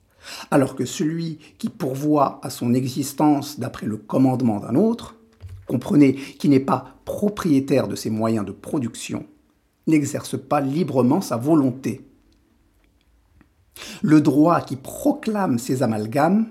alors 0.51 0.75
que 0.75 0.85
celui 0.85 1.39
qui 1.57 1.69
pourvoit 1.69 2.39
à 2.43 2.49
son 2.49 2.73
existence 2.73 3.59
d'après 3.59 3.87
le 3.87 3.97
commandement 3.97 4.59
d'un 4.59 4.75
autre, 4.75 5.15
comprenez 5.67 6.15
qui 6.15 6.49
n'est 6.49 6.59
pas 6.59 6.97
propriétaire 7.05 7.87
de 7.87 7.95
ses 7.95 8.09
moyens 8.09 8.45
de 8.45 8.51
production, 8.51 9.25
n'exerce 9.87 10.37
pas 10.37 10.61
librement 10.61 11.21
sa 11.21 11.37
volonté. 11.37 12.07
Le 14.01 14.21
droit 14.21 14.61
qui 14.61 14.75
proclame 14.75 15.59
ces 15.59 15.83
amalgames, 15.83 16.47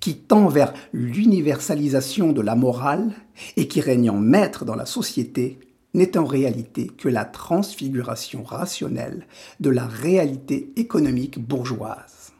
qui 0.00 0.16
tend 0.16 0.48
vers 0.48 0.74
l'universalisation 0.92 2.32
de 2.32 2.42
la 2.42 2.54
morale 2.54 3.14
et 3.56 3.68
qui 3.68 3.80
règne 3.80 4.10
en 4.10 4.18
maître 4.18 4.64
dans 4.64 4.74
la 4.74 4.84
société, 4.84 5.58
n'est 5.94 6.16
en 6.16 6.24
réalité 6.24 6.86
que 6.86 7.08
la 7.08 7.24
transfiguration 7.24 8.42
rationnelle 8.42 9.26
de 9.60 9.70
la 9.70 9.86
réalité 9.86 10.72
économique 10.76 11.38
bourgeoise. 11.38 12.32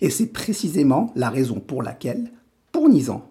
Et 0.00 0.10
c'est 0.10 0.28
précisément 0.28 1.12
la 1.16 1.30
raison 1.30 1.60
pour 1.60 1.82
laquelle, 1.82 2.30
pour 2.72 2.88
Nizan, 2.88 3.28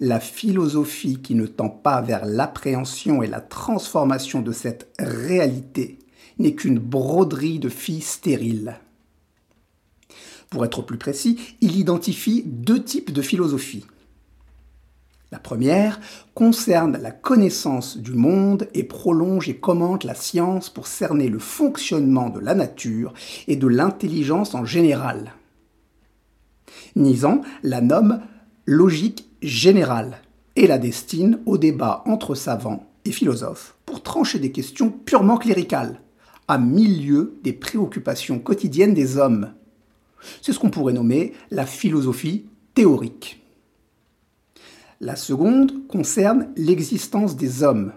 la 0.00 0.20
philosophie 0.20 1.18
qui 1.20 1.34
ne 1.34 1.46
tend 1.46 1.68
pas 1.68 2.00
vers 2.00 2.24
l'appréhension 2.24 3.22
et 3.22 3.26
la 3.26 3.40
transformation 3.40 4.40
de 4.40 4.52
cette 4.52 4.88
réalité 4.98 5.98
n'est 6.38 6.54
qu'une 6.54 6.78
broderie 6.78 7.58
de 7.58 7.68
filles 7.68 8.02
stériles. 8.02 8.78
Pour 10.50 10.64
être 10.64 10.82
plus 10.82 10.98
précis, 10.98 11.38
il 11.60 11.76
identifie 11.76 12.42
deux 12.46 12.82
types 12.82 13.12
de 13.12 13.22
philosophie 13.22 13.84
la 15.32 15.38
première 15.40 16.00
concerne 16.34 16.98
la 16.98 17.10
connaissance 17.10 17.98
du 17.98 18.12
monde 18.12 18.68
et 18.74 18.84
prolonge 18.84 19.48
et 19.48 19.56
commente 19.56 20.04
la 20.04 20.14
science 20.14 20.70
pour 20.70 20.86
cerner 20.86 21.28
le 21.28 21.40
fonctionnement 21.40 22.30
de 22.30 22.38
la 22.38 22.54
nature 22.54 23.12
et 23.48 23.56
de 23.56 23.66
l'intelligence 23.66 24.54
en 24.54 24.64
général. 24.64 25.32
Nizan 26.94 27.40
la 27.64 27.80
nomme 27.80 28.20
logique 28.66 29.28
générale 29.42 30.22
et 30.54 30.68
la 30.68 30.78
destine 30.78 31.40
au 31.44 31.58
débat 31.58 32.02
entre 32.06 32.34
savants 32.34 32.88
et 33.04 33.12
philosophes 33.12 33.76
pour 33.84 34.02
trancher 34.02 34.38
des 34.38 34.52
questions 34.52 34.90
purement 34.90 35.38
cléricales, 35.38 36.00
à 36.48 36.58
milieu 36.58 37.38
des 37.42 37.52
préoccupations 37.52 38.38
quotidiennes 38.38 38.94
des 38.94 39.16
hommes. 39.16 39.52
C'est 40.40 40.52
ce 40.52 40.58
qu'on 40.58 40.70
pourrait 40.70 40.92
nommer 40.92 41.32
la 41.50 41.66
philosophie 41.66 42.46
théorique. 42.74 43.45
La 45.00 45.16
seconde 45.16 45.86
concerne 45.88 46.48
l'existence 46.56 47.36
des 47.36 47.62
hommes. 47.62 47.92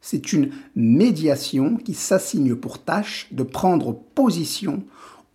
C'est 0.00 0.32
une 0.32 0.50
médiation 0.74 1.76
qui 1.76 1.94
s'assigne 1.94 2.56
pour 2.56 2.82
tâche 2.82 3.28
de 3.30 3.44
prendre 3.44 3.92
position 4.14 4.82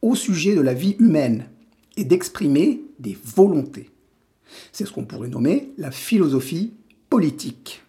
au 0.02 0.16
sujet 0.16 0.56
de 0.56 0.62
la 0.62 0.74
vie 0.74 0.98
humaine 1.00 1.46
et 1.96 2.04
d'exprimer 2.04 2.82
des 3.00 3.18
volontés. 3.24 3.90
C'est 4.74 4.86
ce 4.86 4.92
qu'on 4.92 5.06
pourrait 5.06 5.30
nommer 5.30 5.72
la 5.78 5.92
philosophie 5.92 6.74
politique. 7.10 7.82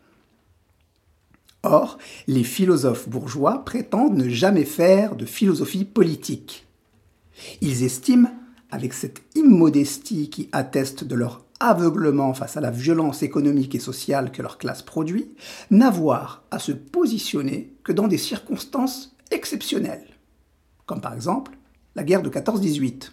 Or, 1.65 1.99
les 2.29 2.45
philosophes 2.45 3.09
bourgeois 3.09 3.65
prétendent 3.65 4.17
ne 4.17 4.29
jamais 4.29 4.65
faire 4.65 5.17
de 5.17 5.27
philosophie 5.27 5.85
politique. 5.85 6.67
Ils 7.61 7.83
estiment, 7.83 8.31
avec 8.71 8.93
cette 8.93 9.23
immodestie 9.35 10.31
qui 10.31 10.49
atteste 10.53 11.03
de 11.03 11.15
leur 11.15 11.48
aveuglement 11.61 12.35
face 12.35 12.57
à 12.57 12.61
la 12.61 12.71
violence 12.71 13.23
économique 13.23 13.75
et 13.75 13.81
sociale 13.81 14.31
que 14.31 14.43
leur 14.43 14.59
classe 14.59 14.83
produit, 14.83 15.31
n'avoir 15.71 16.45
à 16.51 16.59
se 16.59 16.73
positionner 16.73 17.73
que 17.85 17.93
dans 17.93 18.09
des 18.09 18.19
circonstances 18.19 19.17
exceptionnelles, 19.31 20.07
comme 20.87 21.01
par 21.01 21.15
exemple 21.15 21.53
la 21.97 22.05
guerre 22.05 22.23
de 22.23 22.31
14-18. 22.31 23.11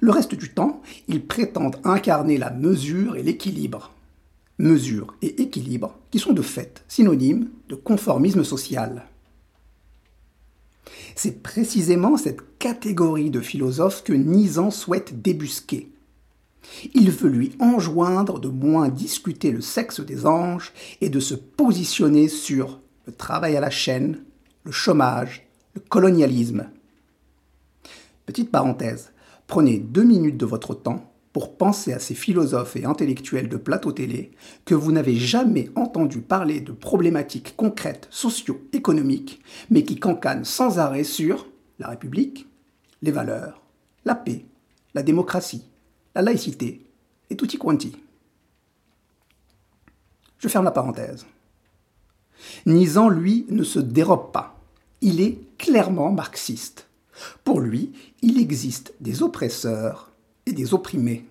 Le 0.00 0.10
reste 0.10 0.34
du 0.34 0.52
temps, 0.52 0.82
ils 1.06 1.24
prétendent 1.24 1.80
incarner 1.84 2.36
la 2.36 2.50
mesure 2.50 3.16
et 3.16 3.22
l'équilibre. 3.22 3.92
mesure 4.58 5.14
et 5.22 5.40
équilibre 5.40 5.94
qui 6.10 6.18
sont 6.18 6.32
de 6.32 6.42
fait 6.42 6.82
synonymes 6.88 7.48
de 7.68 7.76
conformisme 7.76 8.42
social. 8.42 9.06
C'est 11.14 11.42
précisément 11.42 12.16
cette 12.16 12.58
catégorie 12.58 13.30
de 13.30 13.40
philosophes 13.40 14.02
que 14.02 14.12
Nizan 14.12 14.70
souhaite 14.70 15.22
débusquer. 15.22 15.92
Il 16.94 17.10
veut 17.10 17.28
lui 17.28 17.52
enjoindre 17.60 18.38
de 18.38 18.48
moins 18.48 18.88
discuter 18.88 19.50
le 19.50 19.60
sexe 19.60 20.00
des 20.00 20.26
anges 20.26 20.72
et 21.00 21.08
de 21.08 21.20
se 21.20 21.34
positionner 21.34 22.28
sur 22.28 22.80
le 23.06 23.12
travail 23.12 23.56
à 23.56 23.60
la 23.60 23.70
chaîne, 23.70 24.24
le 24.64 24.72
chômage, 24.72 25.46
le 25.74 25.80
colonialisme. 25.80 26.68
Petite 28.26 28.50
parenthèse, 28.50 29.12
prenez 29.46 29.78
deux 29.78 30.04
minutes 30.04 30.36
de 30.36 30.46
votre 30.46 30.74
temps 30.74 31.12
pour 31.32 31.56
penser 31.56 31.92
à 31.92 31.98
ces 31.98 32.14
philosophes 32.14 32.76
et 32.76 32.84
intellectuels 32.84 33.48
de 33.48 33.56
plateau 33.56 33.92
télé 33.92 34.32
que 34.64 34.74
vous 34.74 34.92
n'avez 34.92 35.16
jamais 35.16 35.70
entendu 35.76 36.20
parler 36.20 36.60
de 36.60 36.72
problématiques 36.72 37.54
concrètes 37.56 38.08
socio-économiques, 38.10 39.40
mais 39.70 39.84
qui 39.84 39.96
cancanent 39.96 40.44
sans 40.44 40.78
arrêt 40.78 41.04
sur 41.04 41.46
la 41.78 41.88
République, 41.88 42.48
les 43.02 43.12
valeurs, 43.12 43.62
la 44.04 44.14
paix, 44.14 44.46
la 44.94 45.02
démocratie, 45.02 45.64
la 46.18 46.24
laïcité 46.24 46.84
et 47.30 47.36
tutti 47.36 47.58
quanti. 47.58 47.92
Je 50.40 50.48
ferme 50.48 50.64
la 50.64 50.72
parenthèse. 50.72 51.24
Nizan, 52.66 53.08
lui, 53.08 53.46
ne 53.50 53.62
se 53.62 53.78
dérobe 53.78 54.32
pas. 54.32 54.60
Il 55.00 55.20
est 55.20 55.38
clairement 55.58 56.10
marxiste. 56.10 56.88
Pour 57.44 57.60
lui, 57.60 57.92
il 58.20 58.40
existe 58.40 58.94
des 59.00 59.22
oppresseurs 59.22 60.10
et 60.44 60.52
des 60.52 60.74
opprimés. 60.74 61.24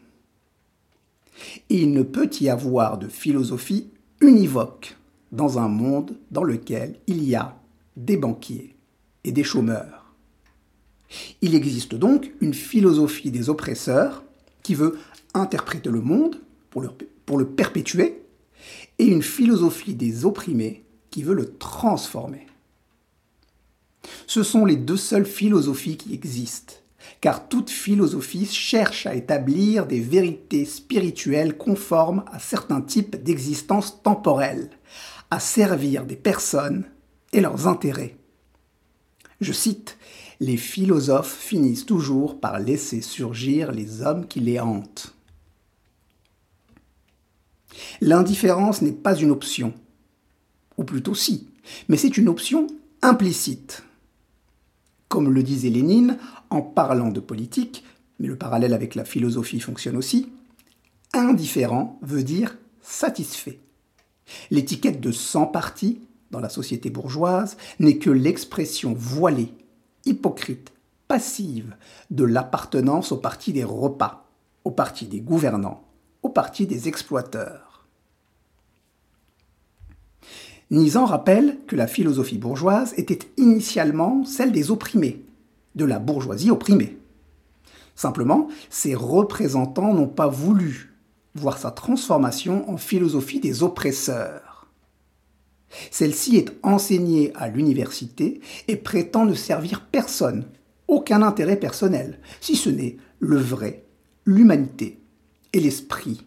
Et 1.69 1.81
il 1.81 1.91
ne 1.91 2.03
peut 2.03 2.29
y 2.39 2.47
avoir 2.47 2.97
de 2.97 3.09
philosophie 3.09 3.89
univoque 4.21 4.95
dans 5.33 5.59
un 5.59 5.67
monde 5.67 6.15
dans 6.31 6.43
lequel 6.43 6.97
il 7.07 7.23
y 7.25 7.35
a 7.35 7.57
des 7.97 8.15
banquiers 8.15 8.73
et 9.25 9.33
des 9.33 9.43
chômeurs. 9.43 10.13
Il 11.41 11.55
existe 11.55 11.95
donc 11.95 12.31
une 12.39 12.53
philosophie 12.53 13.31
des 13.31 13.49
oppresseurs 13.49 14.23
qui 14.67 14.75
veut 14.75 14.99
interpréter 15.33 15.89
le 15.89 16.01
monde 16.01 16.41
pour 16.71 16.81
le, 16.81 16.89
pour 17.25 17.37
le 17.37 17.47
perpétuer 17.47 18.21
et 18.99 19.05
une 19.05 19.23
philosophie 19.23 19.93
des 19.93 20.25
opprimés 20.25 20.83
qui 21.09 21.23
veut 21.23 21.35
le 21.35 21.53
transformer. 21.57 22.47
Ce 24.25 24.43
sont 24.43 24.65
les 24.65 24.75
deux 24.75 24.97
seules 24.97 25.25
philosophies 25.25 25.95
qui 25.95 26.13
existent, 26.13 26.73
car 27.21 27.47
toute 27.47 27.69
philosophie 27.69 28.45
cherche 28.45 29.05
à 29.05 29.15
établir 29.15 29.85
des 29.85 30.01
vérités 30.01 30.65
spirituelles 30.65 31.55
conformes 31.55 32.25
à 32.29 32.37
certains 32.37 32.81
types 32.81 33.23
d'existence 33.23 34.03
temporelle, 34.03 34.69
à 35.31 35.39
servir 35.39 36.03
des 36.03 36.17
personnes 36.17 36.83
et 37.31 37.39
leurs 37.39 37.69
intérêts. 37.69 38.17
Je 39.39 39.53
cite, 39.53 39.97
Les 40.39 40.57
philosophes 40.57 41.35
finissent 41.35 41.85
toujours 41.85 42.39
par 42.39 42.59
laisser 42.59 43.01
surgir 43.01 43.71
les 43.71 44.01
hommes 44.01 44.27
qui 44.27 44.39
les 44.39 44.59
hantent. 44.59 45.13
L'indifférence 48.01 48.81
n'est 48.81 48.91
pas 48.91 49.15
une 49.15 49.31
option, 49.31 49.73
ou 50.77 50.83
plutôt 50.83 51.15
si, 51.15 51.47
mais 51.87 51.97
c'est 51.97 52.17
une 52.17 52.29
option 52.29 52.67
implicite. 53.01 53.83
Comme 55.07 55.33
le 55.33 55.43
disait 55.43 55.69
Lénine 55.69 56.17
en 56.49 56.61
parlant 56.61 57.09
de 57.09 57.19
politique, 57.19 57.83
mais 58.19 58.27
le 58.27 58.37
parallèle 58.37 58.73
avec 58.73 58.95
la 58.95 59.05
philosophie 59.05 59.59
fonctionne 59.59 59.97
aussi, 59.97 60.31
indifférent 61.13 61.99
veut 62.01 62.23
dire 62.23 62.57
satisfait. 62.81 63.59
L'étiquette 64.51 65.01
de 65.01 65.11
sans 65.11 65.45
parti 65.45 66.01
dans 66.31 66.39
la 66.39 66.49
société 66.49 66.89
bourgeoise 66.89 67.57
n'est 67.79 67.97
que 67.97 68.09
l'expression 68.09 68.93
voilée, 68.93 69.53
hypocrite, 70.07 70.71
passive 71.07 71.75
de 72.09 72.23
l'appartenance 72.23 73.11
au 73.11 73.17
parti 73.17 73.53
des 73.53 73.63
repas, 73.63 74.25
au 74.63 74.71
parti 74.71 75.05
des 75.05 75.19
gouvernants, 75.19 75.83
au 76.23 76.29
parti 76.29 76.65
des 76.65 76.87
exploiteurs. 76.87 77.85
Nizan 80.69 81.05
rappelle 81.05 81.57
que 81.67 81.77
la 81.77 81.87
philosophie 81.87 82.37
bourgeoise 82.37 82.93
était 82.97 83.19
initialement 83.37 84.25
celle 84.25 84.51
des 84.51 84.69
opprimés, 84.69 85.23
de 85.75 85.85
la 85.85 85.99
bourgeoisie 85.99 86.51
opprimée. 86.51 86.97
Simplement, 87.95 88.47
ses 88.69 88.93
représentants 88.93 89.93
n'ont 89.93 90.07
pas 90.07 90.27
voulu 90.27 90.93
voir 91.35 91.57
sa 91.57 91.71
transformation 91.71 92.69
en 92.69 92.77
philosophie 92.77 93.39
des 93.39 93.63
oppresseurs. 93.63 94.46
Celle-ci 95.91 96.37
est 96.37 96.51
enseignée 96.63 97.31
à 97.35 97.49
l'université 97.49 98.41
et 98.67 98.75
prétend 98.75 99.25
ne 99.25 99.33
servir 99.33 99.85
personne, 99.91 100.45
aucun 100.87 101.21
intérêt 101.21 101.57
personnel, 101.57 102.19
si 102.39 102.55
ce 102.55 102.69
n'est 102.69 102.97
le 103.19 103.37
vrai, 103.37 103.83
l'humanité 104.25 104.99
et 105.53 105.59
l'esprit. 105.59 106.25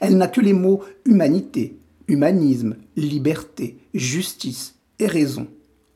Elle 0.00 0.16
n'a 0.16 0.28
que 0.28 0.40
les 0.40 0.52
mots 0.52 0.82
humanité, 1.04 1.78
humanisme, 2.08 2.76
liberté, 2.96 3.78
justice 3.94 4.76
et 4.98 5.06
raison 5.06 5.48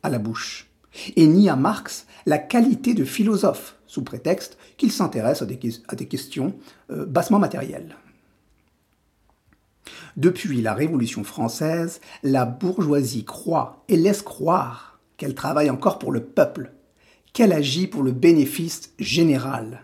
à 0.02 0.11
la 0.11 0.18
bouche, 0.18 0.70
et 1.16 1.26
nie 1.26 1.48
à 1.48 1.57
Marx 1.57 2.07
la 2.26 2.38
qualité 2.38 2.94
de 2.94 3.04
philosophe, 3.04 3.76
sous 3.87 4.02
prétexte 4.02 4.59
qu'il 4.76 4.90
s'intéresse 4.90 5.42
à, 5.42 5.46
des, 5.46 6.07
questions 6.07 6.54
euh, 6.90 7.04
bassement 7.07 7.38
matérielles. 7.38 7.96
Depuis 10.16 10.62
la 10.62 10.74
Révolution 10.74 11.24
française, 11.24 12.00
la 12.22 12.44
bourgeoisie 12.44 13.24
croit 13.24 13.84
et 13.88 13.96
laisse 13.96 14.22
croire 14.22 15.00
qu'elle 15.16 15.34
travaille 15.34 15.70
encore 15.70 15.98
pour 15.98 16.12
le 16.12 16.22
peuple, 16.22 16.72
qu'elle 17.32 17.52
agit 17.52 17.86
pour 17.86 18.02
le 18.02 18.12
bénéfice 18.12 18.92
général. 18.98 19.82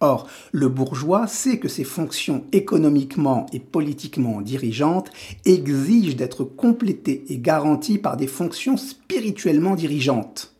Or, 0.00 0.28
le 0.52 0.68
bourgeois 0.68 1.26
sait 1.26 1.58
que 1.58 1.68
ses 1.68 1.84
fonctions 1.84 2.44
économiquement 2.52 3.46
et 3.52 3.60
politiquement 3.60 4.42
dirigeantes 4.42 5.10
exigent 5.46 6.16
d'être 6.16 6.44
complétées 6.44 7.24
et 7.28 7.38
garanties 7.38 7.98
par 7.98 8.16
des 8.16 8.26
fonctions 8.26 8.76
spirituellement 8.76 9.76
dirigeantes. 9.76 10.54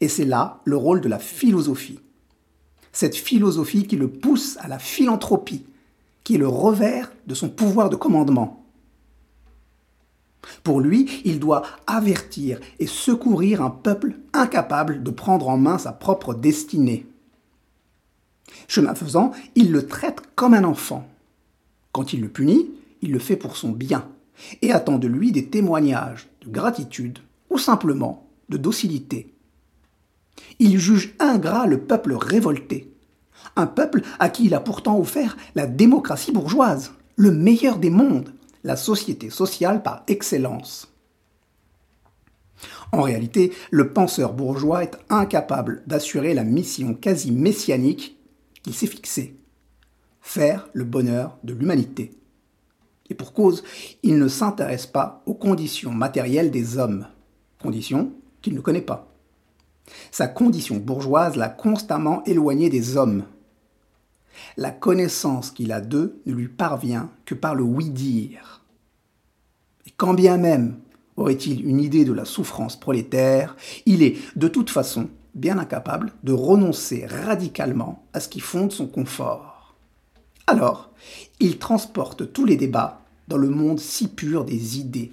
Et 0.00 0.08
c'est 0.08 0.24
là 0.24 0.60
le 0.64 0.76
rôle 0.76 1.00
de 1.00 1.08
la 1.08 1.18
philosophie. 1.18 1.98
Cette 2.92 3.16
philosophie 3.16 3.86
qui 3.86 3.96
le 3.96 4.08
pousse 4.08 4.56
à 4.60 4.68
la 4.68 4.78
philanthropie, 4.78 5.64
qui 6.24 6.34
est 6.34 6.38
le 6.38 6.48
revers 6.48 7.12
de 7.26 7.34
son 7.34 7.48
pouvoir 7.48 7.90
de 7.90 7.96
commandement. 7.96 8.64
Pour 10.62 10.80
lui, 10.80 11.22
il 11.24 11.38
doit 11.38 11.62
avertir 11.86 12.60
et 12.78 12.86
secourir 12.86 13.62
un 13.62 13.70
peuple 13.70 14.16
incapable 14.32 15.02
de 15.02 15.10
prendre 15.10 15.48
en 15.48 15.56
main 15.56 15.78
sa 15.78 15.92
propre 15.92 16.34
destinée. 16.34 17.06
Chemin 18.68 18.94
faisant, 18.94 19.32
il 19.54 19.72
le 19.72 19.86
traite 19.86 20.22
comme 20.34 20.54
un 20.54 20.64
enfant. 20.64 21.06
Quand 21.92 22.12
il 22.12 22.20
le 22.20 22.28
punit, 22.28 22.70
il 23.02 23.12
le 23.12 23.18
fait 23.18 23.36
pour 23.36 23.56
son 23.56 23.70
bien 23.70 24.08
et 24.62 24.72
attend 24.72 24.98
de 24.98 25.08
lui 25.08 25.32
des 25.32 25.46
témoignages 25.46 26.28
de 26.42 26.50
gratitude 26.50 27.18
ou 27.50 27.58
simplement 27.58 28.28
de 28.48 28.56
docilité. 28.56 29.34
Il 30.58 30.78
juge 30.78 31.14
ingrat 31.18 31.66
le 31.66 31.80
peuple 31.80 32.14
révolté, 32.14 32.89
un 33.56 33.66
peuple 33.66 34.02
à 34.18 34.28
qui 34.28 34.46
il 34.46 34.54
a 34.54 34.60
pourtant 34.60 34.98
offert 34.98 35.36
la 35.54 35.66
démocratie 35.66 36.32
bourgeoise, 36.32 36.92
le 37.16 37.30
meilleur 37.30 37.78
des 37.78 37.90
mondes, 37.90 38.32
la 38.64 38.76
société 38.76 39.30
sociale 39.30 39.82
par 39.82 40.04
excellence. 40.06 40.92
En 42.92 43.02
réalité, 43.02 43.52
le 43.70 43.92
penseur 43.92 44.32
bourgeois 44.32 44.82
est 44.82 44.98
incapable 45.08 45.82
d'assurer 45.86 46.34
la 46.34 46.44
mission 46.44 46.94
quasi 46.94 47.32
messianique 47.32 48.18
qu'il 48.62 48.74
s'est 48.74 48.86
fixé 48.86 49.40
faire 50.20 50.68
le 50.72 50.84
bonheur 50.84 51.38
de 51.44 51.54
l'humanité. 51.54 52.12
Et 53.08 53.14
pour 53.14 53.32
cause, 53.32 53.64
il 54.02 54.18
ne 54.18 54.28
s'intéresse 54.28 54.86
pas 54.86 55.22
aux 55.26 55.34
conditions 55.34 55.90
matérielles 55.90 56.50
des 56.50 56.78
hommes, 56.78 57.08
conditions 57.60 58.12
qu'il 58.40 58.54
ne 58.54 58.60
connaît 58.60 58.80
pas. 58.80 59.09
Sa 60.10 60.28
condition 60.28 60.76
bourgeoise 60.76 61.36
l'a 61.36 61.48
constamment 61.48 62.22
éloigné 62.24 62.70
des 62.70 62.96
hommes. 62.96 63.24
La 64.56 64.70
connaissance 64.70 65.50
qu'il 65.50 65.72
a 65.72 65.80
d'eux 65.80 66.20
ne 66.26 66.32
lui 66.32 66.48
parvient 66.48 67.10
que 67.24 67.34
par 67.34 67.54
le 67.54 67.62
oui-dire. 67.62 68.62
Et 69.86 69.92
quand 69.96 70.14
bien 70.14 70.36
même 70.36 70.76
aurait-il 71.16 71.66
une 71.66 71.80
idée 71.80 72.04
de 72.04 72.12
la 72.12 72.24
souffrance 72.24 72.78
prolétaire, 72.78 73.56
il 73.86 74.02
est, 74.02 74.16
de 74.36 74.48
toute 74.48 74.70
façon, 74.70 75.08
bien 75.34 75.58
incapable 75.58 76.12
de 76.24 76.32
renoncer 76.32 77.06
radicalement 77.06 78.04
à 78.12 78.20
ce 78.20 78.28
qui 78.28 78.40
fonde 78.40 78.72
son 78.72 78.86
confort. 78.86 79.74
Alors, 80.46 80.90
il 81.38 81.58
transporte 81.58 82.32
tous 82.32 82.44
les 82.44 82.56
débats 82.56 83.02
dans 83.28 83.36
le 83.36 83.50
monde 83.50 83.78
si 83.78 84.08
pur 84.08 84.44
des 84.44 84.78
idées, 84.78 85.12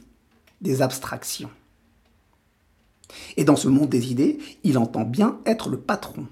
des 0.62 0.82
abstractions. 0.82 1.52
Et 3.38 3.44
dans 3.44 3.56
ce 3.56 3.68
monde 3.68 3.90
des 3.90 4.12
idées, 4.12 4.40
il 4.64 4.78
entend 4.78 5.04
bien 5.04 5.40
être 5.46 5.70
le 5.70 5.78
patron. 5.78 6.28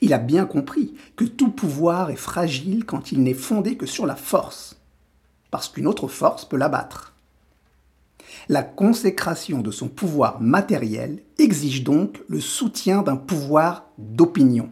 Il 0.00 0.12
a 0.12 0.18
bien 0.18 0.46
compris 0.46 0.94
que 1.16 1.24
tout 1.24 1.50
pouvoir 1.50 2.10
est 2.10 2.16
fragile 2.16 2.84
quand 2.84 3.12
il 3.12 3.22
n'est 3.22 3.34
fondé 3.34 3.76
que 3.76 3.86
sur 3.86 4.06
la 4.06 4.16
force, 4.16 4.76
parce 5.50 5.68
qu'une 5.68 5.86
autre 5.86 6.08
force 6.08 6.44
peut 6.44 6.56
l'abattre. 6.56 7.14
La 8.48 8.62
consécration 8.62 9.60
de 9.60 9.70
son 9.70 9.88
pouvoir 9.88 10.40
matériel 10.40 11.22
exige 11.38 11.82
donc 11.82 12.22
le 12.28 12.40
soutien 12.40 13.02
d'un 13.02 13.16
pouvoir 13.16 13.86
d'opinion. 13.98 14.70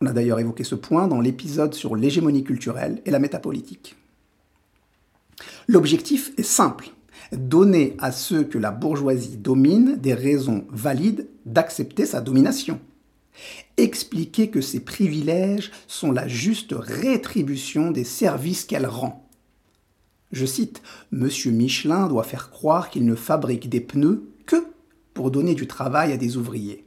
On 0.00 0.06
a 0.06 0.12
d'ailleurs 0.12 0.38
évoqué 0.38 0.64
ce 0.64 0.74
point 0.74 1.08
dans 1.08 1.20
l'épisode 1.20 1.74
sur 1.74 1.96
l'hégémonie 1.96 2.44
culturelle 2.44 3.02
et 3.04 3.10
la 3.10 3.18
métapolitique. 3.18 3.96
L'objectif 5.66 6.32
est 6.36 6.44
simple, 6.44 6.90
donner 7.32 7.96
à 7.98 8.12
ceux 8.12 8.44
que 8.44 8.58
la 8.58 8.70
bourgeoisie 8.70 9.36
domine 9.36 9.96
des 9.96 10.14
raisons 10.14 10.64
valides 10.70 11.28
d'accepter 11.46 12.06
sa 12.06 12.20
domination. 12.20 12.80
Expliquer 13.76 14.50
que 14.50 14.60
ces 14.60 14.80
privilèges 14.80 15.70
sont 15.86 16.10
la 16.10 16.26
juste 16.26 16.74
rétribution 16.76 17.90
des 17.90 18.04
services 18.04 18.64
qu'elle 18.64 18.86
rend. 18.86 19.28
Je 20.32 20.44
cite, 20.44 20.82
Monsieur 21.10 21.52
Michelin 21.52 22.08
doit 22.08 22.24
faire 22.24 22.50
croire 22.50 22.90
qu'il 22.90 23.06
ne 23.06 23.14
fabrique 23.14 23.68
des 23.68 23.80
pneus 23.80 24.28
que 24.46 24.56
pour 25.14 25.30
donner 25.30 25.54
du 25.54 25.66
travail 25.66 26.12
à 26.12 26.16
des 26.16 26.36
ouvriers. 26.36 26.84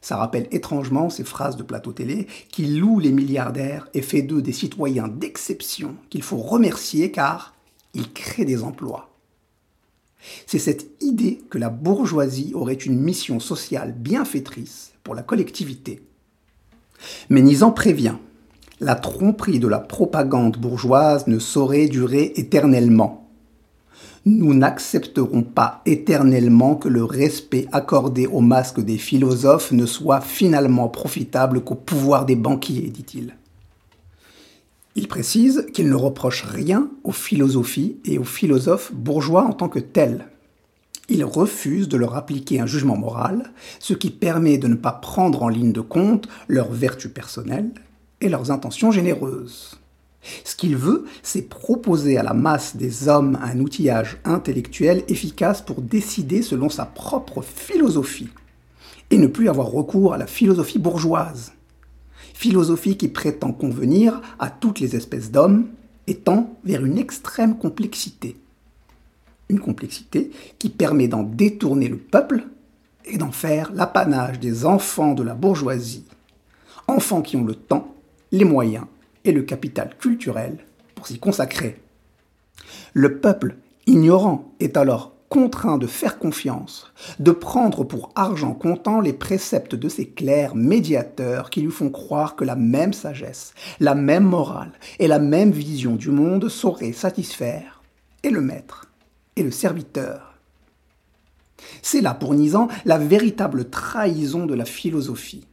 Ça 0.00 0.16
rappelle 0.16 0.48
étrangement 0.50 1.10
ces 1.10 1.24
phrases 1.24 1.56
de 1.56 1.62
plateau 1.62 1.92
télé 1.92 2.26
qui 2.50 2.66
louent 2.66 2.98
les 2.98 3.12
milliardaires 3.12 3.88
et 3.94 4.02
fait 4.02 4.22
d'eux 4.22 4.42
des 4.42 4.52
citoyens 4.52 5.08
d'exception 5.08 5.96
qu'il 6.10 6.22
faut 6.22 6.38
remercier 6.38 7.12
car 7.12 7.54
ils 7.94 8.12
créent 8.12 8.44
des 8.44 8.62
emplois. 8.62 9.10
C'est 10.46 10.58
cette 10.58 10.86
idée 11.02 11.42
que 11.50 11.58
la 11.58 11.68
bourgeoisie 11.68 12.52
aurait 12.54 12.74
une 12.74 13.00
mission 13.00 13.40
sociale 13.40 13.92
bienfaitrice 13.92 14.92
pour 15.02 15.14
la 15.14 15.22
collectivité. 15.22 16.00
Mais 17.28 17.42
Nizan 17.42 17.72
prévient, 17.72 18.16
la 18.80 18.94
tromperie 18.94 19.58
de 19.58 19.68
la 19.68 19.80
propagande 19.80 20.58
bourgeoise 20.58 21.26
ne 21.26 21.38
saurait 21.38 21.88
durer 21.88 22.32
éternellement 22.36 23.22
nous 24.24 24.54
n'accepterons 24.54 25.42
pas 25.42 25.82
éternellement 25.84 26.76
que 26.76 26.88
le 26.88 27.04
respect 27.04 27.66
accordé 27.72 28.26
au 28.26 28.40
masque 28.40 28.80
des 28.80 28.98
philosophes 28.98 29.72
ne 29.72 29.84
soit 29.84 30.20
finalement 30.20 30.88
profitable 30.88 31.62
qu'au 31.62 31.74
pouvoir 31.74 32.24
des 32.24 32.36
banquiers, 32.36 32.88
dit-il. 32.88 33.34
Il 34.94 35.08
précise 35.08 35.66
qu'il 35.72 35.88
ne 35.88 35.94
reproche 35.94 36.44
rien 36.44 36.90
aux 37.02 37.12
philosophies 37.12 37.96
et 38.04 38.18
aux 38.18 38.24
philosophes 38.24 38.92
bourgeois 38.92 39.44
en 39.44 39.52
tant 39.52 39.68
que 39.68 39.78
tels. 39.78 40.26
Il 41.08 41.24
refuse 41.24 41.88
de 41.88 41.96
leur 41.96 42.14
appliquer 42.14 42.60
un 42.60 42.66
jugement 42.66 42.96
moral, 42.96 43.52
ce 43.78 43.94
qui 43.94 44.10
permet 44.10 44.58
de 44.58 44.68
ne 44.68 44.74
pas 44.74 44.92
prendre 44.92 45.42
en 45.42 45.48
ligne 45.48 45.72
de 45.72 45.80
compte 45.80 46.28
leurs 46.46 46.70
vertus 46.70 47.10
personnelles 47.12 47.72
et 48.20 48.28
leurs 48.28 48.50
intentions 48.50 48.90
généreuses. 48.90 49.78
Ce 50.44 50.54
qu'il 50.54 50.76
veut, 50.76 51.04
c'est 51.22 51.42
proposer 51.42 52.16
à 52.16 52.22
la 52.22 52.34
masse 52.34 52.76
des 52.76 53.08
hommes 53.08 53.38
un 53.42 53.58
outillage 53.58 54.18
intellectuel 54.24 55.02
efficace 55.08 55.62
pour 55.62 55.82
décider 55.82 56.42
selon 56.42 56.68
sa 56.68 56.84
propre 56.84 57.42
philosophie, 57.42 58.28
et 59.10 59.18
ne 59.18 59.26
plus 59.26 59.48
avoir 59.48 59.68
recours 59.68 60.14
à 60.14 60.18
la 60.18 60.26
philosophie 60.26 60.78
bourgeoise. 60.78 61.52
Philosophie 62.42 62.96
qui 62.96 63.06
prétend 63.06 63.52
convenir 63.52 64.20
à 64.40 64.50
toutes 64.50 64.80
les 64.80 64.96
espèces 64.96 65.30
d'hommes 65.30 65.68
et 66.08 66.16
tend 66.16 66.58
vers 66.64 66.84
une 66.84 66.98
extrême 66.98 67.56
complexité. 67.56 68.36
Une 69.48 69.60
complexité 69.60 70.32
qui 70.58 70.68
permet 70.68 71.06
d'en 71.06 71.22
détourner 71.22 71.86
le 71.86 71.98
peuple 71.98 72.42
et 73.04 73.16
d'en 73.16 73.30
faire 73.30 73.72
l'apanage 73.72 74.40
des 74.40 74.66
enfants 74.66 75.14
de 75.14 75.22
la 75.22 75.34
bourgeoisie. 75.34 76.04
Enfants 76.88 77.22
qui 77.22 77.36
ont 77.36 77.44
le 77.44 77.54
temps, 77.54 77.94
les 78.32 78.44
moyens 78.44 78.86
et 79.24 79.30
le 79.30 79.42
capital 79.42 79.94
culturel 79.96 80.58
pour 80.96 81.06
s'y 81.06 81.20
consacrer. 81.20 81.80
Le 82.92 83.20
peuple 83.20 83.54
ignorant 83.86 84.52
est 84.58 84.76
alors 84.76 85.12
contraint 85.32 85.78
de 85.78 85.86
faire 85.86 86.18
confiance, 86.18 86.92
de 87.18 87.30
prendre 87.30 87.84
pour 87.84 88.10
argent 88.16 88.52
comptant 88.52 89.00
les 89.00 89.14
préceptes 89.14 89.74
de 89.74 89.88
ces 89.88 90.06
clercs 90.06 90.54
médiateurs 90.54 91.48
qui 91.48 91.62
lui 91.62 91.70
font 91.70 91.88
croire 91.88 92.36
que 92.36 92.44
la 92.44 92.54
même 92.54 92.92
sagesse, 92.92 93.54
la 93.80 93.94
même 93.94 94.24
morale 94.24 94.72
et 94.98 95.08
la 95.08 95.18
même 95.18 95.50
vision 95.50 95.96
du 95.96 96.10
monde 96.10 96.50
sauraient 96.50 96.92
satisfaire 96.92 97.80
et 98.22 98.28
le 98.28 98.42
maître 98.42 98.90
et 99.36 99.42
le 99.42 99.50
serviteur. 99.50 100.34
C'est 101.80 102.02
là 102.02 102.12
pour 102.12 102.34
Nizan 102.34 102.68
la 102.84 102.98
véritable 102.98 103.70
trahison 103.70 104.44
de 104.44 104.54
la 104.54 104.66
philosophie 104.66 105.46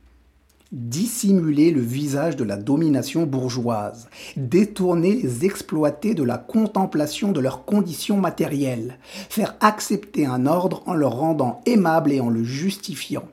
dissimuler 0.72 1.72
le 1.72 1.82
visage 1.82 2.36
de 2.36 2.44
la 2.44 2.56
domination 2.56 3.26
bourgeoise, 3.26 4.08
détourner 4.38 5.16
les 5.16 5.46
exploités 5.46 6.14
de 6.14 6.24
la 6.24 6.38
contemplation 6.38 7.32
de 7.32 7.40
leurs 7.40 7.66
conditions 7.66 8.18
matérielles, 8.18 9.00
faire 9.30 9.56
accepter 9.62 10.28
un 10.28 10.46
ordre 10.46 10.84
en 10.86 10.94
le 10.94 11.08
rendant 11.08 11.62
aimable 11.66 12.12
et 12.12 12.20
en 12.20 12.30
le 12.30 12.44
justifiant, 12.44 13.28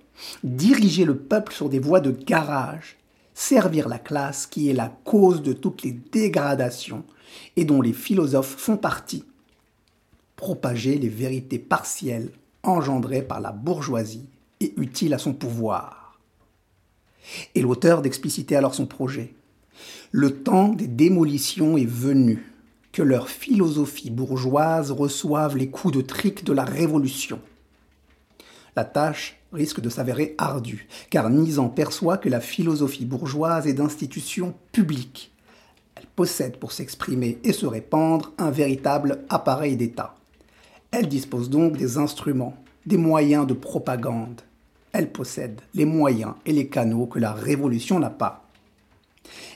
diriger 0.44 1.05
le 1.05 1.16
peuple 1.16 1.53
sur 1.53 1.68
des 1.68 1.79
voies 1.79 2.01
de 2.01 2.11
garage, 2.11 2.96
servir 3.35 3.87
la 3.88 3.99
classe 3.99 4.46
qui 4.46 4.70
est 4.70 4.75
la 4.75 4.88
cause 5.05 5.42
de 5.42 5.53
toutes 5.53 5.83
les 5.83 5.92
dégradations 5.92 7.05
et 7.57 7.66
dont 7.66 7.83
les 7.83 7.92
philosophes 7.92 8.57
font 8.57 8.79
partie, 8.79 9.25
propager 10.37 10.96
les 10.96 11.11
vérités 11.11 11.59
partielles 11.59 12.31
engendrées 12.62 13.22
par 13.22 13.40
la 13.40 13.53
bourgeoisie 13.53 14.27
et 14.61 14.72
utiles 14.79 15.12
à 15.12 15.18
son 15.18 15.35
pouvoir 15.35 16.05
et 17.54 17.62
l'auteur 17.62 18.02
d'expliciter 18.02 18.56
alors 18.56 18.74
son 18.74 18.86
projet. 18.86 19.34
Le 20.10 20.42
temps 20.42 20.68
des 20.68 20.86
démolitions 20.86 21.76
est 21.76 21.88
venu, 21.88 22.52
que 22.92 23.02
leur 23.02 23.28
philosophie 23.28 24.10
bourgeoise 24.10 24.90
reçoive 24.90 25.56
les 25.56 25.68
coups 25.68 25.94
de 25.94 26.00
trique 26.00 26.44
de 26.44 26.52
la 26.52 26.64
Révolution. 26.64 27.40
La 28.74 28.84
tâche 28.84 29.38
risque 29.52 29.80
de 29.80 29.88
s'avérer 29.88 30.34
ardue, 30.38 30.88
car 31.10 31.28
Nizan 31.28 31.68
perçoit 31.68 32.18
que 32.18 32.28
la 32.28 32.40
philosophie 32.40 33.04
bourgeoise 33.04 33.66
est 33.66 33.74
d'institution 33.74 34.54
publique. 34.72 35.32
Elle 35.94 36.06
possède 36.06 36.56
pour 36.56 36.72
s'exprimer 36.72 37.38
et 37.44 37.52
se 37.52 37.66
répandre 37.66 38.32
un 38.38 38.50
véritable 38.50 39.24
appareil 39.28 39.76
d'État. 39.76 40.14
Elle 40.90 41.08
dispose 41.08 41.50
donc 41.50 41.76
des 41.76 41.98
instruments, 41.98 42.56
des 42.86 42.96
moyens 42.96 43.46
de 43.46 43.54
propagande 43.54 44.42
elle 44.96 45.12
possède 45.12 45.61
les 45.74 45.85
moyens 45.85 46.35
et 46.46 46.52
les 46.52 46.68
canaux 46.68 47.06
que 47.06 47.18
la 47.18 47.32
Révolution 47.32 47.98
n'a 47.98 48.11
pas. 48.11 48.48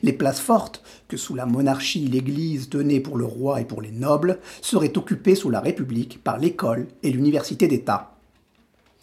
Les 0.02 0.12
places 0.12 0.40
fortes 0.40 0.82
que 1.08 1.16
sous 1.16 1.34
la 1.34 1.46
monarchie 1.46 2.06
l'Église 2.06 2.68
tenait 2.68 3.00
pour 3.00 3.16
le 3.16 3.24
roi 3.24 3.60
et 3.60 3.64
pour 3.64 3.82
les 3.82 3.90
nobles 3.90 4.38
seraient 4.60 4.96
occupées 4.98 5.34
sous 5.34 5.50
la 5.50 5.60
République 5.60 6.22
par 6.22 6.38
l'école 6.38 6.88
et 7.02 7.10
l'université 7.10 7.68
d'État. 7.68 8.16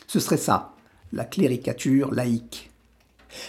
Ce 0.07 0.19
serait 0.19 0.37
ça, 0.37 0.73
la 1.11 1.25
cléricature 1.25 2.13
laïque. 2.13 2.71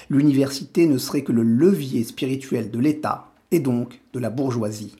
L'université 0.09 0.87
ne 0.87 0.99
serait 0.99 1.23
que 1.23 1.33
le 1.33 1.43
levier 1.43 2.05
spirituel 2.05 2.71
de 2.71 2.79
l'État 2.79 3.29
et 3.51 3.61
donc 3.61 4.01
de 4.13 4.19
la 4.19 4.31
bourgeoisie. 4.31 4.97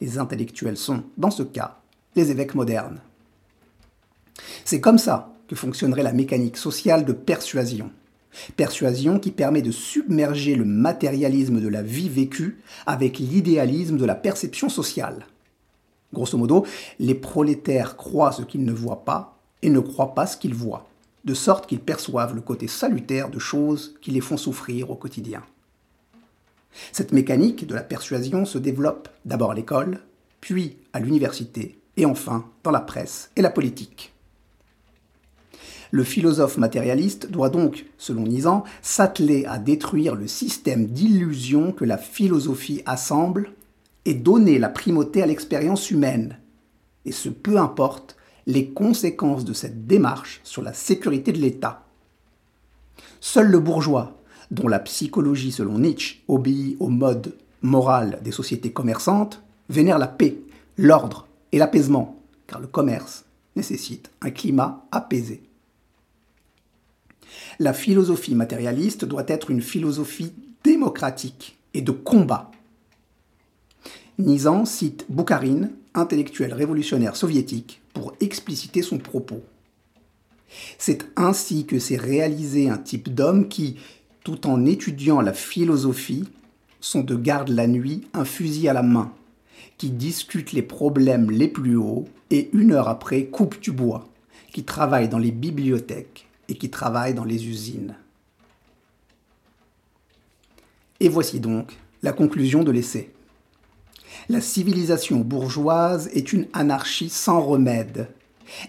Les 0.00 0.18
intellectuels 0.18 0.76
sont, 0.76 1.02
dans 1.18 1.30
ce 1.30 1.42
cas, 1.42 1.78
les 2.16 2.30
évêques 2.30 2.54
modernes. 2.54 3.00
C'est 4.64 4.80
comme 4.80 4.98
ça 4.98 5.34
que 5.50 5.56
fonctionnerait 5.56 6.04
la 6.04 6.12
mécanique 6.12 6.56
sociale 6.56 7.04
de 7.04 7.12
persuasion. 7.12 7.90
Persuasion 8.56 9.18
qui 9.18 9.32
permet 9.32 9.62
de 9.62 9.72
submerger 9.72 10.54
le 10.54 10.64
matérialisme 10.64 11.60
de 11.60 11.66
la 11.66 11.82
vie 11.82 12.08
vécue 12.08 12.60
avec 12.86 13.18
l'idéalisme 13.18 13.96
de 13.96 14.04
la 14.04 14.14
perception 14.14 14.68
sociale. 14.68 15.26
Grosso 16.14 16.38
modo, 16.38 16.64
les 17.00 17.16
prolétaires 17.16 17.96
croient 17.96 18.30
ce 18.30 18.42
qu'ils 18.42 18.64
ne 18.64 18.72
voient 18.72 19.04
pas 19.04 19.40
et 19.62 19.70
ne 19.70 19.80
croient 19.80 20.14
pas 20.14 20.28
ce 20.28 20.36
qu'ils 20.36 20.54
voient, 20.54 20.86
de 21.24 21.34
sorte 21.34 21.66
qu'ils 21.66 21.80
perçoivent 21.80 22.36
le 22.36 22.42
côté 22.42 22.68
salutaire 22.68 23.28
de 23.28 23.40
choses 23.40 23.96
qui 24.00 24.12
les 24.12 24.20
font 24.20 24.36
souffrir 24.36 24.92
au 24.92 24.94
quotidien. 24.94 25.42
Cette 26.92 27.10
mécanique 27.10 27.66
de 27.66 27.74
la 27.74 27.82
persuasion 27.82 28.44
se 28.44 28.58
développe 28.58 29.08
d'abord 29.24 29.50
à 29.50 29.54
l'école, 29.56 29.98
puis 30.40 30.76
à 30.92 31.00
l'université, 31.00 31.80
et 31.96 32.06
enfin 32.06 32.48
dans 32.62 32.70
la 32.70 32.80
presse 32.80 33.32
et 33.34 33.42
la 33.42 33.50
politique. 33.50 34.12
Le 35.90 36.04
philosophe 36.04 36.56
matérialiste 36.56 37.30
doit 37.30 37.50
donc, 37.50 37.86
selon 37.98 38.22
Nizan, 38.22 38.64
s'atteler 38.80 39.44
à 39.46 39.58
détruire 39.58 40.14
le 40.14 40.28
système 40.28 40.86
d'illusions 40.86 41.72
que 41.72 41.84
la 41.84 41.98
philosophie 41.98 42.82
assemble 42.86 43.52
et 44.04 44.14
donner 44.14 44.58
la 44.58 44.68
primauté 44.68 45.22
à 45.22 45.26
l'expérience 45.26 45.90
humaine. 45.90 46.38
Et 47.04 47.12
ce 47.12 47.28
peu 47.28 47.58
importe 47.58 48.16
les 48.46 48.68
conséquences 48.68 49.44
de 49.44 49.52
cette 49.52 49.86
démarche 49.86 50.40
sur 50.44 50.62
la 50.62 50.72
sécurité 50.72 51.32
de 51.32 51.38
l'État. 51.38 51.84
Seul 53.20 53.48
le 53.48 53.58
bourgeois, 53.58 54.16
dont 54.50 54.68
la 54.68 54.78
psychologie 54.78 55.52
selon 55.52 55.78
Nietzsche 55.78 56.22
obéit 56.28 56.76
au 56.80 56.88
mode 56.88 57.34
moral 57.62 58.20
des 58.22 58.32
sociétés 58.32 58.72
commerçantes, 58.72 59.42
vénère 59.68 59.98
la 59.98 60.08
paix, 60.08 60.38
l'ordre 60.78 61.26
et 61.52 61.58
l'apaisement, 61.58 62.18
car 62.46 62.60
le 62.60 62.66
commerce 62.66 63.24
nécessite 63.56 64.10
un 64.22 64.30
climat 64.30 64.86
apaisé. 64.90 65.42
La 67.58 67.72
philosophie 67.72 68.34
matérialiste 68.34 69.04
doit 69.04 69.24
être 69.28 69.50
une 69.50 69.62
philosophie 69.62 70.32
démocratique 70.64 71.58
et 71.74 71.82
de 71.82 71.92
combat. 71.92 72.50
Nizan 74.18 74.64
cite 74.64 75.06
Boukharine, 75.08 75.70
intellectuel 75.94 76.52
révolutionnaire 76.52 77.16
soviétique, 77.16 77.80
pour 77.94 78.14
expliciter 78.20 78.82
son 78.82 78.98
propos. 78.98 79.42
C'est 80.78 81.06
ainsi 81.16 81.64
que 81.64 81.78
s'est 81.78 81.96
réalisé 81.96 82.68
un 82.68 82.78
type 82.78 83.14
d'homme 83.14 83.48
qui, 83.48 83.76
tout 84.24 84.46
en 84.46 84.66
étudiant 84.66 85.20
la 85.20 85.32
philosophie, 85.32 86.28
sont 86.80 87.02
de 87.02 87.14
garde 87.14 87.50
la 87.50 87.66
nuit, 87.66 88.06
un 88.14 88.24
fusil 88.24 88.68
à 88.68 88.72
la 88.72 88.82
main, 88.82 89.12
qui 89.78 89.90
discute 89.90 90.52
les 90.52 90.62
problèmes 90.62 91.30
les 91.30 91.48
plus 91.48 91.76
hauts 91.76 92.06
et 92.30 92.50
une 92.52 92.72
heure 92.72 92.88
après 92.88 93.26
coupe 93.26 93.60
du 93.60 93.72
bois, 93.72 94.08
qui 94.52 94.64
travaille 94.64 95.08
dans 95.08 95.18
les 95.18 95.30
bibliothèques 95.30 96.29
et 96.50 96.56
qui 96.56 96.68
travaille 96.68 97.14
dans 97.14 97.24
les 97.24 97.46
usines. 97.46 97.94
Et 100.98 101.08
voici 101.08 101.40
donc 101.40 101.78
la 102.02 102.12
conclusion 102.12 102.62
de 102.62 102.70
l'essai. 102.70 103.12
La 104.28 104.40
civilisation 104.40 105.20
bourgeoise 105.20 106.08
est 106.12 106.32
une 106.32 106.48
anarchie 106.52 107.08
sans 107.08 107.40
remède. 107.40 108.08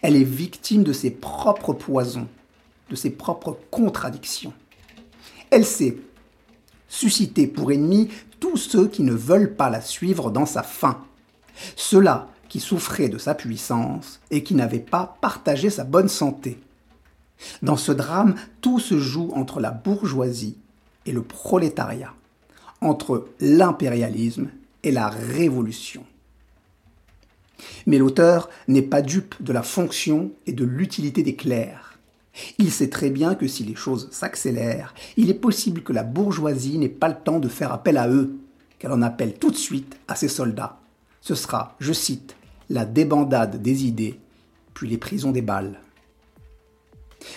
Elle 0.01 0.15
est 0.15 0.23
victime 0.23 0.83
de 0.83 0.93
ses 0.93 1.11
propres 1.11 1.73
poisons, 1.73 2.27
de 2.89 2.95
ses 2.95 3.09
propres 3.09 3.57
contradictions. 3.71 4.53
Elle 5.49 5.65
sait 5.65 5.97
susciter 6.87 7.47
pour 7.47 7.71
ennemis 7.71 8.09
tous 8.39 8.57
ceux 8.57 8.87
qui 8.87 9.01
ne 9.01 9.13
veulent 9.13 9.55
pas 9.55 9.69
la 9.69 9.81
suivre 9.81 10.29
dans 10.29 10.45
sa 10.45 10.61
fin, 10.61 11.03
ceux-là 11.75 12.29
qui 12.47 12.59
souffraient 12.59 13.09
de 13.09 13.17
sa 13.17 13.33
puissance 13.33 14.19
et 14.29 14.43
qui 14.43 14.55
n'avaient 14.55 14.79
pas 14.79 15.17
partagé 15.21 15.69
sa 15.69 15.83
bonne 15.83 16.09
santé. 16.09 16.59
Dans 17.61 17.77
ce 17.77 17.91
drame, 17.91 18.35
tout 18.61 18.79
se 18.79 18.97
joue 18.97 19.31
entre 19.33 19.59
la 19.59 19.71
bourgeoisie 19.71 20.57
et 21.05 21.11
le 21.11 21.21
prolétariat, 21.21 22.13
entre 22.81 23.27
l'impérialisme 23.39 24.49
et 24.83 24.91
la 24.91 25.09
révolution. 25.09 26.03
Mais 27.85 27.97
l'auteur 27.97 28.49
n'est 28.67 28.81
pas 28.81 29.01
dupe 29.01 29.35
de 29.41 29.53
la 29.53 29.63
fonction 29.63 30.31
et 30.47 30.53
de 30.53 30.65
l'utilité 30.65 31.23
des 31.23 31.35
clercs. 31.35 31.99
Il 32.57 32.71
sait 32.71 32.89
très 32.89 33.09
bien 33.09 33.35
que 33.35 33.47
si 33.47 33.63
les 33.63 33.75
choses 33.75 34.09
s'accélèrent, 34.11 34.93
il 35.17 35.29
est 35.29 35.35
possible 35.35 35.81
que 35.81 35.93
la 35.93 36.03
bourgeoisie 36.03 36.77
n'ait 36.77 36.89
pas 36.89 37.09
le 37.09 37.15
temps 37.15 37.39
de 37.39 37.49
faire 37.49 37.71
appel 37.71 37.97
à 37.97 38.09
eux, 38.09 38.37
qu'elle 38.79 38.91
en 38.91 39.01
appelle 39.01 39.33
tout 39.33 39.51
de 39.51 39.57
suite 39.57 39.97
à 40.07 40.15
ses 40.15 40.29
soldats. 40.29 40.79
Ce 41.19 41.35
sera, 41.35 41.75
je 41.79 41.93
cite, 41.93 42.35
la 42.69 42.85
débandade 42.85 43.61
des 43.61 43.85
idées, 43.85 44.19
puis 44.73 44.87
les 44.87 44.97
prisons 44.97 45.31
des 45.31 45.41
balles. 45.41 45.79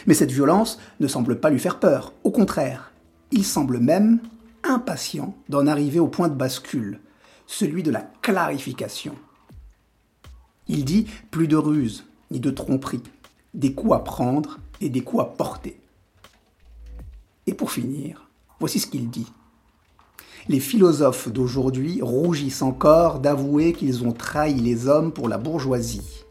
Mais 0.06 0.14
cette 0.14 0.32
violence 0.32 0.78
ne 1.00 1.06
semble 1.06 1.40
pas 1.40 1.50
lui 1.50 1.58
faire 1.58 1.78
peur, 1.78 2.12
au 2.24 2.30
contraire, 2.30 2.92
il 3.30 3.44
semble 3.44 3.78
même 3.78 4.20
impatient 4.62 5.34
d'en 5.48 5.66
arriver 5.66 5.98
au 5.98 6.08
point 6.08 6.28
de 6.28 6.34
bascule, 6.34 7.00
celui 7.46 7.82
de 7.82 7.90
la 7.90 8.02
clarification. 8.22 9.14
Il 10.68 10.84
dit 10.84 11.06
plus 11.30 11.48
de 11.48 11.56
ruse, 11.56 12.06
ni 12.30 12.40
de 12.40 12.50
tromperie, 12.50 13.02
des 13.52 13.74
coups 13.74 13.94
à 13.94 13.98
prendre 13.98 14.58
et 14.80 14.88
des 14.88 15.02
coups 15.02 15.22
à 15.22 15.26
porter. 15.26 15.78
Et 17.46 17.52
pour 17.52 17.70
finir, 17.70 18.28
voici 18.58 18.80
ce 18.80 18.86
qu'il 18.86 19.10
dit. 19.10 19.30
Les 20.48 20.60
philosophes 20.60 21.28
d'aujourd'hui 21.28 22.00
rougissent 22.02 22.62
encore 22.62 23.18
d'avouer 23.18 23.72
qu'ils 23.72 24.04
ont 24.04 24.12
trahi 24.12 24.54
les 24.54 24.88
hommes 24.88 25.12
pour 25.12 25.28
la 25.28 25.38
bourgeoisie. 25.38 26.24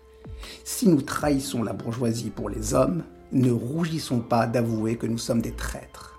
Si 0.64 0.88
nous 0.88 1.02
trahissons 1.02 1.64
la 1.64 1.74
bourgeoisie 1.74 2.30
pour 2.30 2.50
les 2.50 2.74
hommes, 2.74 3.04
ne 3.34 3.52
rougissons 3.52 4.20
pas 4.20 4.48
d'avouer 4.48 4.96
que 4.96 5.08
nous 5.08 5.18
sommes 5.18 5.42
des 5.42 5.52
traîtres. 5.52 6.13